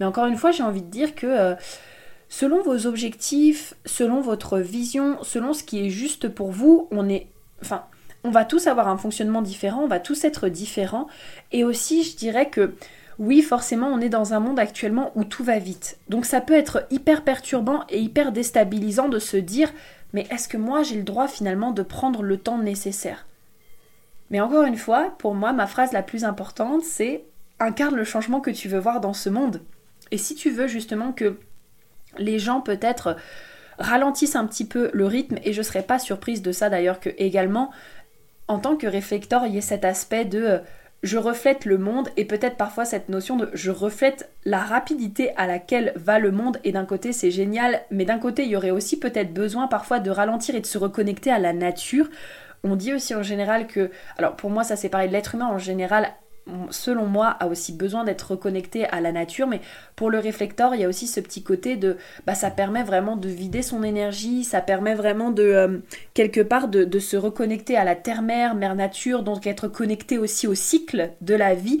Mais 0.00 0.06
encore 0.06 0.26
une 0.26 0.36
fois, 0.36 0.50
j'ai 0.52 0.64
envie 0.64 0.82
de 0.82 0.90
dire 0.90 1.14
que 1.14 1.54
Selon 2.28 2.62
vos 2.62 2.86
objectifs, 2.86 3.74
selon 3.84 4.20
votre 4.20 4.58
vision, 4.58 5.18
selon 5.22 5.52
ce 5.52 5.62
qui 5.62 5.86
est 5.86 5.90
juste 5.90 6.28
pour 6.28 6.50
vous, 6.50 6.88
on 6.90 7.08
est. 7.08 7.28
Enfin, 7.62 7.84
on 8.24 8.30
va 8.30 8.44
tous 8.44 8.66
avoir 8.66 8.88
un 8.88 8.96
fonctionnement 8.96 9.42
différent, 9.42 9.82
on 9.84 9.88
va 9.88 10.00
tous 10.00 10.24
être 10.24 10.48
différents. 10.48 11.06
Et 11.52 11.64
aussi, 11.64 12.02
je 12.02 12.16
dirais 12.16 12.50
que 12.50 12.74
oui, 13.18 13.40
forcément, 13.40 13.88
on 13.88 14.00
est 14.00 14.08
dans 14.08 14.34
un 14.34 14.40
monde 14.40 14.58
actuellement 14.58 15.12
où 15.14 15.24
tout 15.24 15.44
va 15.44 15.58
vite. 15.58 15.98
Donc 16.08 16.26
ça 16.26 16.40
peut 16.40 16.54
être 16.54 16.86
hyper 16.90 17.22
perturbant 17.22 17.84
et 17.88 18.00
hyper 18.00 18.32
déstabilisant 18.32 19.08
de 19.08 19.18
se 19.18 19.36
dire 19.36 19.72
mais 20.12 20.26
est-ce 20.30 20.48
que 20.48 20.56
moi 20.56 20.82
j'ai 20.82 20.96
le 20.96 21.02
droit 21.02 21.28
finalement 21.28 21.72
de 21.72 21.82
prendre 21.82 22.22
le 22.22 22.36
temps 22.38 22.58
nécessaire? 22.58 23.26
Mais 24.30 24.40
encore 24.40 24.64
une 24.64 24.76
fois, 24.76 25.14
pour 25.18 25.34
moi, 25.34 25.52
ma 25.52 25.66
phrase 25.66 25.92
la 25.92 26.02
plus 26.02 26.24
importante, 26.24 26.82
c'est 26.82 27.24
incarne 27.58 27.94
le 27.94 28.04
changement 28.04 28.40
que 28.40 28.50
tu 28.50 28.68
veux 28.68 28.78
voir 28.78 29.00
dans 29.00 29.12
ce 29.12 29.28
monde. 29.28 29.62
Et 30.10 30.18
si 30.18 30.34
tu 30.34 30.50
veux 30.50 30.66
justement 30.66 31.12
que 31.12 31.38
les 32.18 32.38
gens 32.38 32.60
peut-être 32.60 33.16
ralentissent 33.78 34.36
un 34.36 34.46
petit 34.46 34.64
peu 34.64 34.90
le 34.92 35.06
rythme 35.06 35.36
et 35.44 35.52
je 35.52 35.62
serais 35.62 35.82
pas 35.82 35.98
surprise 35.98 36.42
de 36.42 36.52
ça 36.52 36.70
d'ailleurs 36.70 37.00
que 37.00 37.10
également 37.18 37.70
en 38.48 38.58
tant 38.58 38.76
que 38.76 38.86
réflecteur 38.86 39.44
il 39.46 39.54
y 39.54 39.58
ait 39.58 39.62
cet 39.62 39.84
aspect 39.84 40.24
de 40.24 40.42
euh, 40.42 40.58
je 41.02 41.18
reflète 41.18 41.66
le 41.66 41.78
monde 41.78 42.08
et 42.16 42.24
peut-être 42.24 42.56
parfois 42.56 42.84
cette 42.84 43.08
notion 43.08 43.36
de 43.36 43.50
je 43.52 43.70
reflète 43.70 44.30
la 44.44 44.58
rapidité 44.58 45.30
à 45.36 45.46
laquelle 45.46 45.92
va 45.96 46.18
le 46.18 46.32
monde 46.32 46.58
et 46.64 46.72
d'un 46.72 46.86
côté 46.86 47.12
c'est 47.12 47.30
génial 47.30 47.82
mais 47.90 48.04
d'un 48.04 48.18
côté 48.18 48.44
il 48.44 48.50
y 48.50 48.56
aurait 48.56 48.70
aussi 48.70 48.98
peut-être 48.98 49.32
besoin 49.32 49.68
parfois 49.68 50.00
de 50.00 50.10
ralentir 50.10 50.54
et 50.54 50.60
de 50.60 50.66
se 50.66 50.78
reconnecter 50.78 51.30
à 51.30 51.38
la 51.38 51.52
nature. 51.52 52.08
On 52.64 52.76
dit 52.76 52.94
aussi 52.94 53.14
en 53.14 53.22
général 53.22 53.66
que 53.66 53.90
alors 54.16 54.36
pour 54.36 54.50
moi 54.50 54.64
ça 54.64 54.74
c'est 54.74 54.88
pareil 54.88 55.10
l'être 55.10 55.34
humain 55.34 55.48
en 55.48 55.58
général 55.58 56.12
selon 56.70 57.06
moi, 57.06 57.28
a 57.40 57.48
aussi 57.48 57.72
besoin 57.72 58.04
d'être 58.04 58.30
reconnecté 58.32 58.86
à 58.86 59.00
la 59.00 59.12
nature, 59.12 59.46
mais 59.46 59.60
pour 59.96 60.10
le 60.10 60.18
réflecteur, 60.18 60.74
il 60.74 60.80
y 60.80 60.84
a 60.84 60.88
aussi 60.88 61.06
ce 61.06 61.20
petit 61.20 61.42
côté 61.42 61.76
de, 61.76 61.96
bah, 62.26 62.34
ça 62.34 62.50
permet 62.50 62.84
vraiment 62.84 63.16
de 63.16 63.28
vider 63.28 63.62
son 63.62 63.82
énergie, 63.82 64.44
ça 64.44 64.60
permet 64.60 64.94
vraiment 64.94 65.30
de, 65.30 65.42
euh, 65.42 65.78
quelque 66.14 66.40
part, 66.40 66.68
de, 66.68 66.98
se 66.98 67.16
reconnecter 67.16 67.76
à 67.76 67.84
la 67.84 67.94
terre-mère, 67.94 68.54
mère-nature, 68.54 69.22
donc 69.22 69.46
être 69.46 69.68
connecté 69.68 70.18
aussi 70.18 70.46
au 70.46 70.54
cycle 70.54 71.10
de 71.20 71.34
la 71.34 71.54
vie. 71.54 71.80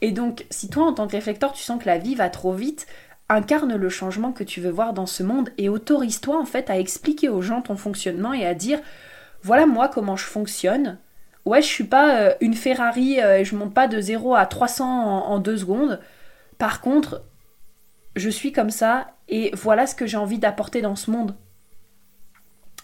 Et 0.00 0.12
donc, 0.12 0.44
si 0.50 0.68
toi, 0.68 0.84
en 0.84 0.92
tant 0.92 1.06
que 1.06 1.12
réflecteur, 1.12 1.52
tu 1.52 1.62
sens 1.62 1.80
que 1.80 1.86
la 1.86 1.98
vie 1.98 2.14
va 2.14 2.28
trop 2.28 2.52
vite, 2.52 2.86
incarne 3.28 3.74
le 3.74 3.88
changement 3.88 4.32
que 4.32 4.44
tu 4.44 4.60
veux 4.60 4.70
voir 4.70 4.92
dans 4.92 5.06
ce 5.06 5.22
monde 5.22 5.50
et 5.58 5.68
autorise-toi, 5.68 6.38
en 6.38 6.44
fait, 6.44 6.70
à 6.70 6.78
expliquer 6.78 7.28
aux 7.28 7.42
gens 7.42 7.62
ton 7.62 7.76
fonctionnement 7.76 8.32
et 8.32 8.46
à 8.46 8.54
dire, 8.54 8.80
voilà 9.42 9.66
moi 9.66 9.88
comment 9.88 10.16
je 10.16 10.24
fonctionne, 10.24 10.98
ouais, 11.46 11.62
je 11.62 11.66
suis 11.66 11.84
pas 11.84 12.20
euh, 12.20 12.34
une 12.40 12.54
Ferrari, 12.54 13.20
euh, 13.22 13.38
et 13.38 13.44
je 13.44 13.56
monte 13.56 13.72
pas 13.72 13.88
de 13.88 14.00
0 14.00 14.34
à 14.34 14.44
300 14.44 14.84
en, 14.84 15.38
2 15.38 15.56
secondes. 15.56 16.00
Par 16.58 16.80
contre, 16.80 17.22
je 18.16 18.28
suis 18.28 18.52
comme 18.52 18.70
ça 18.70 19.14
et 19.28 19.50
voilà 19.54 19.86
ce 19.86 19.94
que 19.94 20.06
j'ai 20.06 20.16
envie 20.16 20.38
d'apporter 20.38 20.82
dans 20.82 20.96
ce 20.96 21.10
monde. 21.10 21.34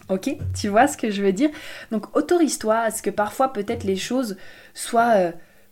Ok 0.09 0.35
Tu 0.53 0.67
vois 0.67 0.87
ce 0.87 0.97
que 0.97 1.11
je 1.11 1.23
veux 1.23 1.31
dire? 1.33 1.49
Donc 1.91 2.15
autorise-toi 2.15 2.77
à 2.77 2.91
ce 2.91 3.01
que 3.01 3.09
parfois 3.09 3.53
peut-être 3.53 3.83
les 3.83 3.95
choses 3.95 4.37
soient 4.73 5.13
euh, 5.15 5.31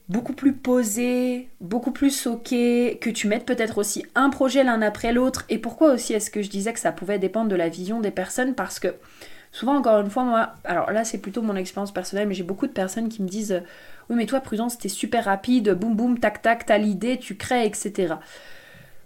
beaucoup 0.09 0.33
plus 0.33 0.53
posées, 0.53 1.49
beaucoup 1.59 1.91
plus 1.91 2.27
ok, 2.27 2.49
que 2.49 3.09
tu 3.09 3.27
mettes 3.27 3.45
peut-être 3.45 3.77
aussi 3.77 4.05
un 4.15 4.29
projet 4.29 4.63
l'un 4.63 4.81
après 4.81 5.13
l'autre. 5.13 5.45
Et 5.49 5.59
pourquoi 5.59 5.93
aussi 5.93 6.13
est-ce 6.13 6.31
que 6.31 6.41
je 6.41 6.49
disais 6.49 6.73
que 6.73 6.79
ça 6.79 6.91
pouvait 6.91 7.19
dépendre 7.19 7.49
de 7.49 7.55
la 7.55 7.69
vision 7.69 7.99
des 7.99 8.11
personnes? 8.11 8.55
Parce 8.55 8.79
que 8.79 8.95
Souvent, 9.51 9.75
encore 9.75 9.99
une 9.99 10.09
fois, 10.09 10.23
moi, 10.23 10.53
alors 10.63 10.91
là, 10.91 11.03
c'est 11.03 11.17
plutôt 11.17 11.41
mon 11.41 11.55
expérience 11.55 11.91
personnelle, 11.91 12.27
mais 12.27 12.33
j'ai 12.33 12.43
beaucoup 12.43 12.67
de 12.67 12.71
personnes 12.71 13.09
qui 13.09 13.21
me 13.21 13.27
disent 13.27 13.61
Oui, 14.09 14.15
mais 14.15 14.25
toi, 14.25 14.39
Prudence, 14.39 14.77
t'es 14.77 14.89
super 14.89 15.25
rapide, 15.25 15.71
boum 15.71 15.95
boum, 15.95 16.19
tac 16.19 16.41
tac, 16.41 16.65
t'as 16.65 16.77
l'idée, 16.77 17.17
tu 17.17 17.35
crées, 17.35 17.65
etc. 17.65 18.15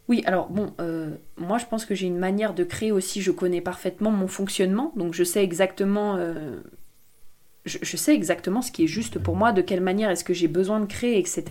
Oui, 0.08 0.22
alors 0.26 0.50
bon, 0.50 0.72
euh, 0.80 1.16
moi 1.38 1.58
je 1.58 1.66
pense 1.66 1.86
que 1.86 1.96
j'ai 1.96 2.06
une 2.06 2.20
manière 2.20 2.54
de 2.54 2.64
créer 2.64 2.92
aussi, 2.92 3.22
je 3.22 3.32
connais 3.32 3.62
parfaitement 3.62 4.12
mon 4.12 4.28
fonctionnement, 4.28 4.92
donc 4.96 5.14
je 5.14 5.24
sais 5.24 5.44
exactement. 5.44 6.16
Euh, 6.18 6.60
je, 7.66 7.98
sais 7.98 8.14
exactement 8.14 8.62
ce 8.62 8.72
qui 8.72 8.84
est 8.84 8.88
juste 8.88 9.18
pour 9.18 9.36
moi, 9.36 9.52
de 9.52 9.64
quelle 9.64 9.82
manière 9.82 10.12
est-ce 10.12 10.24
que 10.24 10.36
j'ai 10.36 10.48
besoin 10.48 10.80
de 10.80 10.86
créer, 10.86 11.18
etc. 11.18 11.44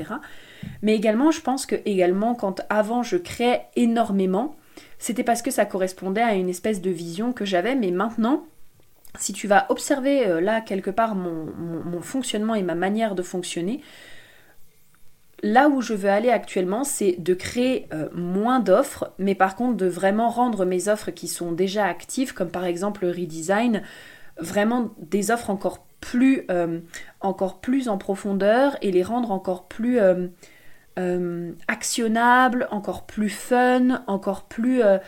Mais 0.80 0.94
également, 0.94 1.32
je 1.32 1.40
pense 1.40 1.66
que 1.66 1.74
également, 1.86 2.36
quand 2.36 2.60
avant 2.70 3.02
je 3.02 3.16
créais 3.16 3.62
énormément, 3.74 4.54
c'était 5.00 5.24
parce 5.24 5.42
que 5.42 5.50
ça 5.50 5.64
correspondait 5.64 6.22
à 6.22 6.34
une 6.34 6.48
espèce 6.48 6.80
de 6.80 6.90
vision 6.90 7.32
que 7.32 7.44
j'avais, 7.44 7.74
mais 7.74 7.90
maintenant, 7.90 8.46
si 9.18 9.32
tu 9.32 9.46
vas 9.46 9.66
observer 9.68 10.26
euh, 10.26 10.40
là 10.40 10.60
quelque 10.60 10.90
part 10.90 11.14
mon, 11.14 12.00
fonctionnement 12.00 12.54
et 12.54 12.62
ma 12.62 12.74
manière 12.74 13.14
de 13.14 13.22
fonctionner, 13.22 13.80
là 15.42 15.68
où 15.68 15.80
je 15.80 15.94
veux 15.94 16.10
aller 16.10 16.30
actuellement, 16.30 16.84
c'est 16.84 17.16
de 17.18 17.34
créer 17.34 17.86
euh, 17.92 18.08
moins 18.12 18.60
d'offres, 18.60 19.12
mais 19.18 19.34
par 19.34 19.56
contre 19.56 19.76
de 19.76 19.86
vraiment 19.86 20.28
rendre 20.28 20.64
mes 20.64 20.88
offres 20.88 21.10
qui 21.10 21.28
sont 21.28 21.52
déjà 21.52 21.86
actives, 21.86 22.34
comme 22.34 22.50
par 22.50 22.64
exemple 22.64 23.04
le 23.04 23.10
redesign, 23.10 23.82
vraiment 24.38 24.90
des 24.98 25.30
offres 25.30 25.50
encore 25.50 25.86
plus, 26.00 26.44
euh, 26.50 26.80
encore 27.20 27.60
plus 27.60 27.88
en 27.88 27.96
profondeur 27.96 28.76
et 28.82 28.90
les 28.90 29.02
rendre 29.02 29.30
encore 29.30 29.68
plus 29.68 29.98
actionnables, 31.68 32.68
encore 32.70 33.04
plus 33.04 33.30
fun, 33.30 34.04
encore 34.06 34.44
plus 34.44 34.82
euh, 34.82 34.98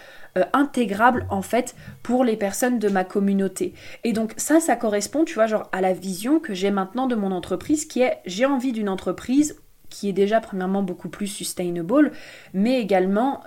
intégrable 0.52 1.26
en 1.30 1.42
fait 1.42 1.74
pour 2.02 2.24
les 2.24 2.36
personnes 2.36 2.78
de 2.78 2.88
ma 2.88 3.04
communauté. 3.04 3.72
Et 4.04 4.12
donc 4.12 4.34
ça, 4.36 4.60
ça 4.60 4.76
correspond, 4.76 5.24
tu 5.24 5.34
vois, 5.34 5.46
genre 5.46 5.68
à 5.72 5.80
la 5.80 5.92
vision 5.92 6.40
que 6.40 6.54
j'ai 6.54 6.70
maintenant 6.70 7.06
de 7.06 7.14
mon 7.14 7.32
entreprise 7.32 7.84
qui 7.84 8.02
est 8.02 8.18
j'ai 8.26 8.46
envie 8.46 8.72
d'une 8.72 8.88
entreprise 8.88 9.60
qui 9.88 10.08
est 10.08 10.12
déjà 10.12 10.40
premièrement 10.40 10.82
beaucoup 10.82 11.08
plus 11.08 11.28
sustainable, 11.28 12.10
mais 12.52 12.80
également 12.80 13.42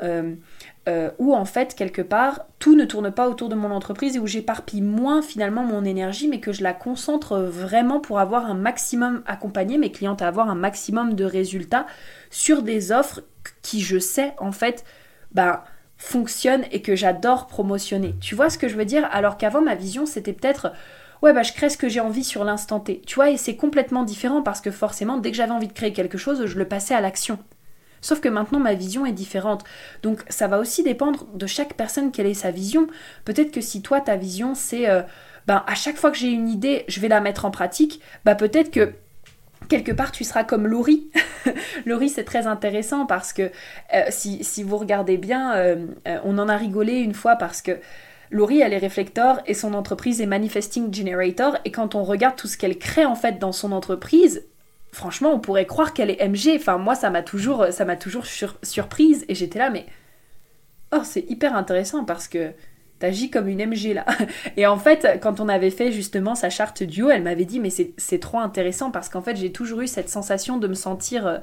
euh, 0.90 1.12
où 1.20 1.36
en 1.36 1.46
fait 1.46 1.76
quelque 1.76 2.02
part 2.02 2.48
tout 2.58 2.76
ne 2.76 2.84
tourne 2.84 3.12
pas 3.12 3.30
autour 3.30 3.48
de 3.48 3.54
mon 3.54 3.70
entreprise 3.70 4.16
et 4.16 4.20
où 4.20 4.26
j'éparpille 4.26 4.82
moins 4.82 5.22
finalement 5.22 5.64
mon 5.64 5.86
énergie, 5.86 6.28
mais 6.28 6.40
que 6.40 6.52
je 6.52 6.64
la 6.64 6.74
concentre 6.74 7.38
vraiment 7.38 8.00
pour 8.00 8.20
avoir 8.20 8.48
un 8.48 8.56
maximum, 8.56 9.22
accompagner 9.28 9.78
mes 9.78 9.92
clientes 9.92 10.24
à 10.24 10.28
avoir 10.28 10.50
un 10.50 10.56
maximum 10.56 11.14
de 11.14 11.26
résultats 11.26 11.86
sur 12.32 12.64
des 12.64 12.92
offres 12.92 13.22
qui 13.62 13.82
je 13.82 14.00
sais 14.00 14.34
en 14.40 14.52
fait, 14.52 14.84
ben 15.32 15.62
fonctionne 15.98 16.64
et 16.72 16.82
que 16.82 16.96
j'adore 16.96 17.46
promotionner. 17.46 18.16
Tu 18.20 18.34
vois 18.34 18.50
ce 18.50 18.58
que 18.58 18.68
je 18.68 18.76
veux 18.76 18.86
dire? 18.86 19.08
Alors 19.12 19.38
qu'avant 19.38 19.62
ma 19.62 19.76
vision 19.76 20.08
c'était 20.08 20.34
peut-être 20.34 20.72
ouais 21.22 21.34
bah 21.34 21.44
je 21.44 21.54
crée 21.54 21.70
ce 21.70 21.78
que 21.78 21.90
j'ai 21.90 22.00
envie 22.00 22.24
sur 22.24 22.44
l'instant 22.44 22.80
T. 22.80 23.02
Tu 23.06 23.14
vois 23.16 23.30
et 23.30 23.38
c'est 23.38 23.58
complètement 23.58 24.04
différent 24.04 24.42
parce 24.42 24.62
que 24.62 24.72
forcément 24.72 25.18
dès 25.18 25.30
que 25.30 25.38
j'avais 25.38 25.52
envie 25.52 25.68
de 25.68 25.74
créer 25.74 25.94
quelque 25.94 26.18
chose, 26.18 26.48
je 26.48 26.58
le 26.58 26.66
passais 26.68 26.96
à 26.96 27.02
l'action. 27.02 27.38
Sauf 28.02 28.22
que 28.22 28.30
maintenant 28.30 28.60
ma 28.60 28.74
vision 28.74 29.06
est 29.06 29.12
différente. 29.12 29.64
Donc 30.04 30.24
ça 30.30 30.48
va 30.48 30.60
aussi 30.60 30.84
dépendre 30.84 31.26
de 31.34 31.48
chaque 31.48 31.74
personne 31.74 32.12
quelle 32.12 32.28
est 32.28 32.34
sa 32.34 32.52
vision. 32.52 32.88
Peut-être 33.26 33.52
que 33.52 33.62
si 33.62 33.82
toi 33.82 34.02
ta 34.02 34.16
vision 34.16 34.56
c'est 34.56 34.90
euh, 34.90 35.02
ben 35.48 35.64
à 35.68 35.76
chaque 35.76 35.98
fois 35.98 36.12
que 36.12 36.18
j'ai 36.18 36.30
une 36.30 36.50
idée, 36.50 36.86
je 36.88 37.00
vais 37.00 37.08
la 37.08 37.22
mettre 37.22 37.46
en 37.46 37.52
pratique, 37.52 38.02
bah 38.26 38.36
peut-être 38.36 38.72
que 38.72 38.94
quelque 39.68 39.92
part 39.92 40.12
tu 40.12 40.24
seras 40.24 40.44
comme 40.44 40.68
Laurie. 40.68 41.10
Laurie 41.86 42.10
c'est 42.10 42.24
très 42.24 42.48
intéressant 42.48 43.06
parce 43.06 43.34
que 43.34 43.52
euh, 43.94 44.04
si, 44.10 44.64
vous 44.64 44.78
regardez 44.78 45.18
bien, 45.18 45.54
euh, 45.56 45.88
on 46.24 46.38
en 46.38 46.50
a 46.50 46.58
rigolé 46.58 46.94
une 46.94 47.14
fois 47.14 47.36
parce 47.36 47.62
que 47.62 47.80
Laurie 48.32 48.62
elle 48.62 48.74
est 48.74 48.78
réflecteur 48.78 49.42
et 49.48 49.54
son 49.54 49.74
entreprise 49.74 50.22
est 50.22 50.28
Manifesting 50.28 50.94
Generator 50.94 51.58
et 51.66 51.72
quand 51.72 51.96
on 51.96 52.04
regarde 52.04 52.36
tout 52.36 52.48
ce 52.48 52.58
qu'elle 52.58 52.78
crée 52.78 53.06
en 53.06 53.16
fait 53.16 53.40
dans 53.40 53.52
son 53.52 53.72
entreprise, 53.72 54.46
franchement 54.92 55.32
on 55.34 55.40
pourrait 55.40 55.66
croire 55.66 55.94
qu'elle 55.94 56.10
est 56.10 56.26
MG. 56.28 56.56
Enfin 56.56 56.78
moi 56.78 56.96
ça 56.96 57.10
m'a 57.10 57.22
toujours, 57.22 57.68
ça 57.72 57.86
m'a 57.86 57.96
toujours 57.96 58.26
surprise 58.26 59.26
et 59.28 59.36
j'étais 59.36 59.60
là 59.60 59.70
mais 59.70 59.86
oh 60.92 61.02
c'est 61.04 61.30
hyper 61.30 61.56
intéressant 61.56 62.06
parce 62.06 62.28
que 62.28 62.52
t'agis 63.00 63.30
comme 63.30 63.48
une 63.48 63.66
MG 63.66 63.94
là. 63.94 64.06
Et 64.58 64.68
en 64.68 64.78
fait, 64.78 65.20
quand 65.22 65.40
on 65.40 65.48
avait 65.48 65.72
fait 65.72 65.92
justement 65.92 66.36
sa 66.36 66.50
charte 66.50 66.84
duo, 66.84 67.10
elle 67.10 67.24
m'avait 67.24 67.46
dit 67.46 67.60
mais 67.60 67.70
c'est 67.70 68.20
trop 68.20 68.40
intéressant 68.40 68.92
parce 68.92 69.10
qu'en 69.10 69.22
fait 69.22 69.36
j'ai 69.36 69.52
toujours 69.52 69.82
eu 69.82 69.88
cette 69.88 70.10
sensation 70.10 70.58
de 70.58 70.68
me 70.68 70.74
sentir, 70.74 71.26
euh, 71.26 71.38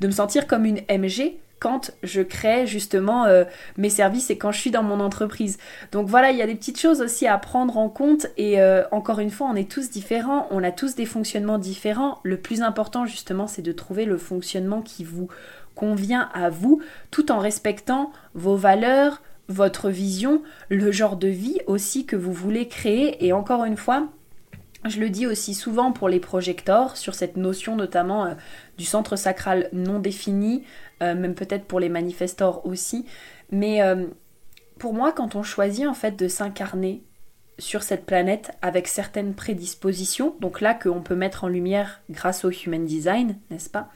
de 0.00 0.06
me 0.06 0.12
sentir 0.12 0.46
comme 0.46 0.64
une 0.64 0.80
MG 0.88 1.34
quand 1.62 1.92
je 2.02 2.22
crée 2.22 2.66
justement 2.66 3.26
euh, 3.26 3.44
mes 3.76 3.88
services 3.88 4.30
et 4.30 4.36
quand 4.36 4.50
je 4.50 4.58
suis 4.58 4.72
dans 4.72 4.82
mon 4.82 4.98
entreprise. 4.98 5.58
Donc 5.92 6.08
voilà, 6.08 6.32
il 6.32 6.36
y 6.36 6.42
a 6.42 6.46
des 6.48 6.56
petites 6.56 6.80
choses 6.80 7.00
aussi 7.00 7.28
à 7.28 7.38
prendre 7.38 7.78
en 7.78 7.88
compte 7.88 8.26
et 8.36 8.60
euh, 8.60 8.82
encore 8.90 9.20
une 9.20 9.30
fois, 9.30 9.46
on 9.48 9.54
est 9.54 9.70
tous 9.70 9.88
différents, 9.88 10.48
on 10.50 10.64
a 10.64 10.72
tous 10.72 10.96
des 10.96 11.06
fonctionnements 11.06 11.58
différents. 11.58 12.18
Le 12.24 12.36
plus 12.36 12.62
important 12.62 13.06
justement, 13.06 13.46
c'est 13.46 13.62
de 13.62 13.70
trouver 13.70 14.06
le 14.06 14.18
fonctionnement 14.18 14.82
qui 14.82 15.04
vous 15.04 15.28
convient 15.76 16.30
à 16.34 16.50
vous 16.50 16.82
tout 17.12 17.30
en 17.30 17.38
respectant 17.38 18.10
vos 18.34 18.56
valeurs, 18.56 19.22
votre 19.46 19.88
vision, 19.88 20.42
le 20.68 20.90
genre 20.90 21.16
de 21.16 21.28
vie 21.28 21.60
aussi 21.68 22.06
que 22.06 22.16
vous 22.16 22.32
voulez 22.32 22.66
créer. 22.66 23.24
Et 23.24 23.32
encore 23.32 23.64
une 23.64 23.76
fois, 23.76 24.08
je 24.84 25.00
le 25.00 25.10
dis 25.10 25.26
aussi 25.26 25.54
souvent 25.54 25.92
pour 25.92 26.08
les 26.08 26.20
projecteurs, 26.20 26.96
sur 26.96 27.14
cette 27.14 27.36
notion 27.36 27.76
notamment 27.76 28.26
euh, 28.26 28.34
du 28.78 28.84
centre 28.84 29.16
sacral 29.16 29.68
non 29.72 29.98
défini, 29.98 30.64
euh, 31.02 31.14
même 31.14 31.34
peut-être 31.34 31.66
pour 31.66 31.80
les 31.80 31.88
manifestors 31.88 32.66
aussi. 32.66 33.06
Mais 33.50 33.82
euh, 33.82 34.06
pour 34.78 34.94
moi, 34.94 35.12
quand 35.12 35.36
on 35.36 35.42
choisit 35.42 35.86
en 35.86 35.94
fait 35.94 36.16
de 36.18 36.28
s'incarner 36.28 37.02
sur 37.58 37.82
cette 37.82 38.06
planète 38.06 38.52
avec 38.62 38.88
certaines 38.88 39.34
prédispositions, 39.34 40.34
donc 40.40 40.60
là 40.60 40.74
qu'on 40.74 41.02
peut 41.02 41.14
mettre 41.14 41.44
en 41.44 41.48
lumière 41.48 42.00
grâce 42.10 42.44
au 42.44 42.50
Human 42.50 42.84
Design, 42.84 43.36
n'est-ce 43.50 43.70
pas 43.70 43.90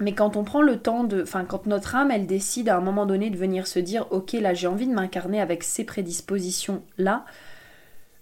mais 0.00 0.12
quand 0.12 0.36
on 0.36 0.44
prend 0.44 0.62
le 0.62 0.78
temps 0.78 1.04
de. 1.04 1.22
Enfin, 1.22 1.44
quand 1.44 1.66
notre 1.66 1.94
âme, 1.94 2.10
elle 2.10 2.26
décide 2.26 2.68
à 2.68 2.76
un 2.76 2.80
moment 2.80 3.06
donné 3.06 3.30
de 3.30 3.36
venir 3.36 3.66
se 3.66 3.78
dire 3.78 4.06
Ok, 4.10 4.32
là, 4.32 4.52
j'ai 4.54 4.66
envie 4.66 4.88
de 4.88 4.92
m'incarner 4.92 5.40
avec 5.40 5.62
ces 5.62 5.84
prédispositions-là, 5.84 7.24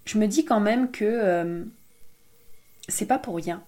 je 0.05 0.17
me 0.17 0.27
dis 0.27 0.45
quand 0.45 0.59
même 0.59 0.91
que 0.91 1.05
euh, 1.05 1.63
c'est 2.87 3.05
pas 3.05 3.19
pour 3.19 3.35
rien. 3.35 3.63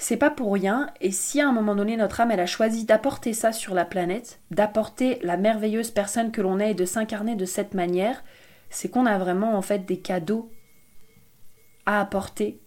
C'est 0.00 0.16
pas 0.16 0.30
pour 0.30 0.52
rien, 0.52 0.90
et 1.00 1.10
si 1.10 1.40
à 1.40 1.48
un 1.48 1.52
moment 1.52 1.74
donné 1.74 1.96
notre 1.96 2.20
âme 2.20 2.30
elle 2.30 2.38
a 2.38 2.46
choisi 2.46 2.84
d'apporter 2.84 3.32
ça 3.32 3.52
sur 3.52 3.74
la 3.74 3.84
planète, 3.84 4.38
d'apporter 4.52 5.18
la 5.22 5.36
merveilleuse 5.36 5.90
personne 5.90 6.30
que 6.30 6.40
l'on 6.40 6.60
est 6.60 6.70
et 6.70 6.74
de 6.74 6.84
s'incarner 6.84 7.34
de 7.34 7.44
cette 7.44 7.74
manière, 7.74 8.22
c'est 8.70 8.88
qu'on 8.88 9.06
a 9.06 9.18
vraiment 9.18 9.56
en 9.56 9.62
fait 9.62 9.86
des 9.86 9.98
cadeaux 9.98 10.52
à 11.84 12.00
apporter 12.00 12.60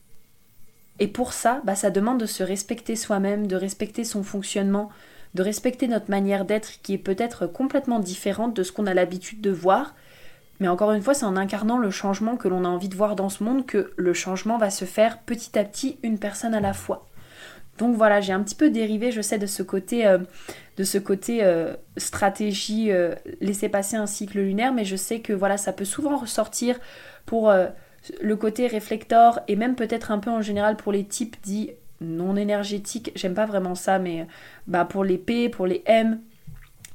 et 1.02 1.08
pour 1.08 1.34
ça, 1.34 1.62
bah, 1.66 1.74
ça 1.74 1.90
demande 1.90 2.20
de 2.20 2.28
se 2.28 2.44
respecter 2.44 2.96
soi-même, 2.96 3.48
de 3.48 3.56
respecter 3.56 4.04
son 4.04 4.22
fonctionnement, 4.22 4.90
de 5.34 5.42
respecter 5.42 5.88
notre 5.88 6.12
manière 6.12 6.46
d'être 6.46 6.80
qui 6.84 6.94
est 6.94 7.00
peut-être 7.00 7.48
complètement 7.48 8.00
différente 8.00 8.56
de 8.56 8.62
ce 8.62 8.72
qu'on 8.72 8.86
a 8.86 8.94
l'habitude 8.94 9.42
de 9.42 9.50
voir. 9.50 9.96
Mais 10.62 10.68
encore 10.68 10.92
une 10.92 11.02
fois, 11.02 11.16
c'est 11.16 11.26
en 11.26 11.38
incarnant 11.38 11.80
le 11.80 11.90
changement 11.90 12.38
que 12.38 12.48
l'on 12.48 12.66
a 12.66 12.68
envie 12.68 12.88
de 12.88 12.96
voir 12.96 13.16
dans 13.16 13.30
ce 13.30 13.44
monde 13.44 13.66
que 13.66 13.92
le 13.98 14.14
changement 14.14 14.60
va 14.60 14.70
se 14.70 14.86
faire 14.86 15.18
petit 15.18 15.58
à 15.58 15.64
petit, 15.64 15.98
une 16.04 16.20
personne 16.20 16.54
à 16.54 16.60
la 16.60 16.74
fois. 16.74 17.08
Donc 17.80 17.96
voilà, 17.96 18.22
j'ai 18.22 18.32
un 18.32 18.44
petit 18.44 18.54
peu 18.54 18.70
dérivé, 18.70 19.12
je 19.12 19.22
sais, 19.22 19.40
de 19.40 19.48
ce 19.48 19.64
côté, 19.64 20.06
euh, 20.06 20.20
de 20.78 20.84
ce 20.84 21.00
côté 21.00 21.40
euh, 21.42 21.74
stratégie, 21.98 22.92
euh, 22.92 23.16
laisser 23.40 23.70
passer 23.70 23.96
un 23.96 24.06
cycle 24.06 24.38
lunaire, 24.38 24.72
mais 24.72 24.86
je 24.86 24.96
sais 24.96 25.20
que 25.20 25.34
voilà, 25.34 25.58
ça 25.58 25.74
peut 25.74 25.84
souvent 25.84 26.16
ressortir 26.16 26.80
pour 27.26 27.52
le 28.22 28.36
côté 28.36 28.68
réflecteur 28.68 29.40
et 29.48 29.56
même 29.56 29.76
peut-être 29.76 30.12
un 30.12 30.20
peu 30.20 30.30
en 30.30 30.44
général 30.44 30.78
pour 30.78 30.92
les 30.92 31.06
types 31.06 31.38
dits 31.42 31.72
non 32.02 32.36
énergétiques, 32.36 33.12
j'aime 33.16 33.34
pas 33.34 33.46
vraiment 33.48 33.74
ça, 33.74 33.98
mais 33.98 34.28
bah 34.68 34.86
pour 34.86 35.04
les 35.04 35.18
P, 35.18 35.50
pour 35.50 35.66
les 35.66 35.82
M, 35.88 36.20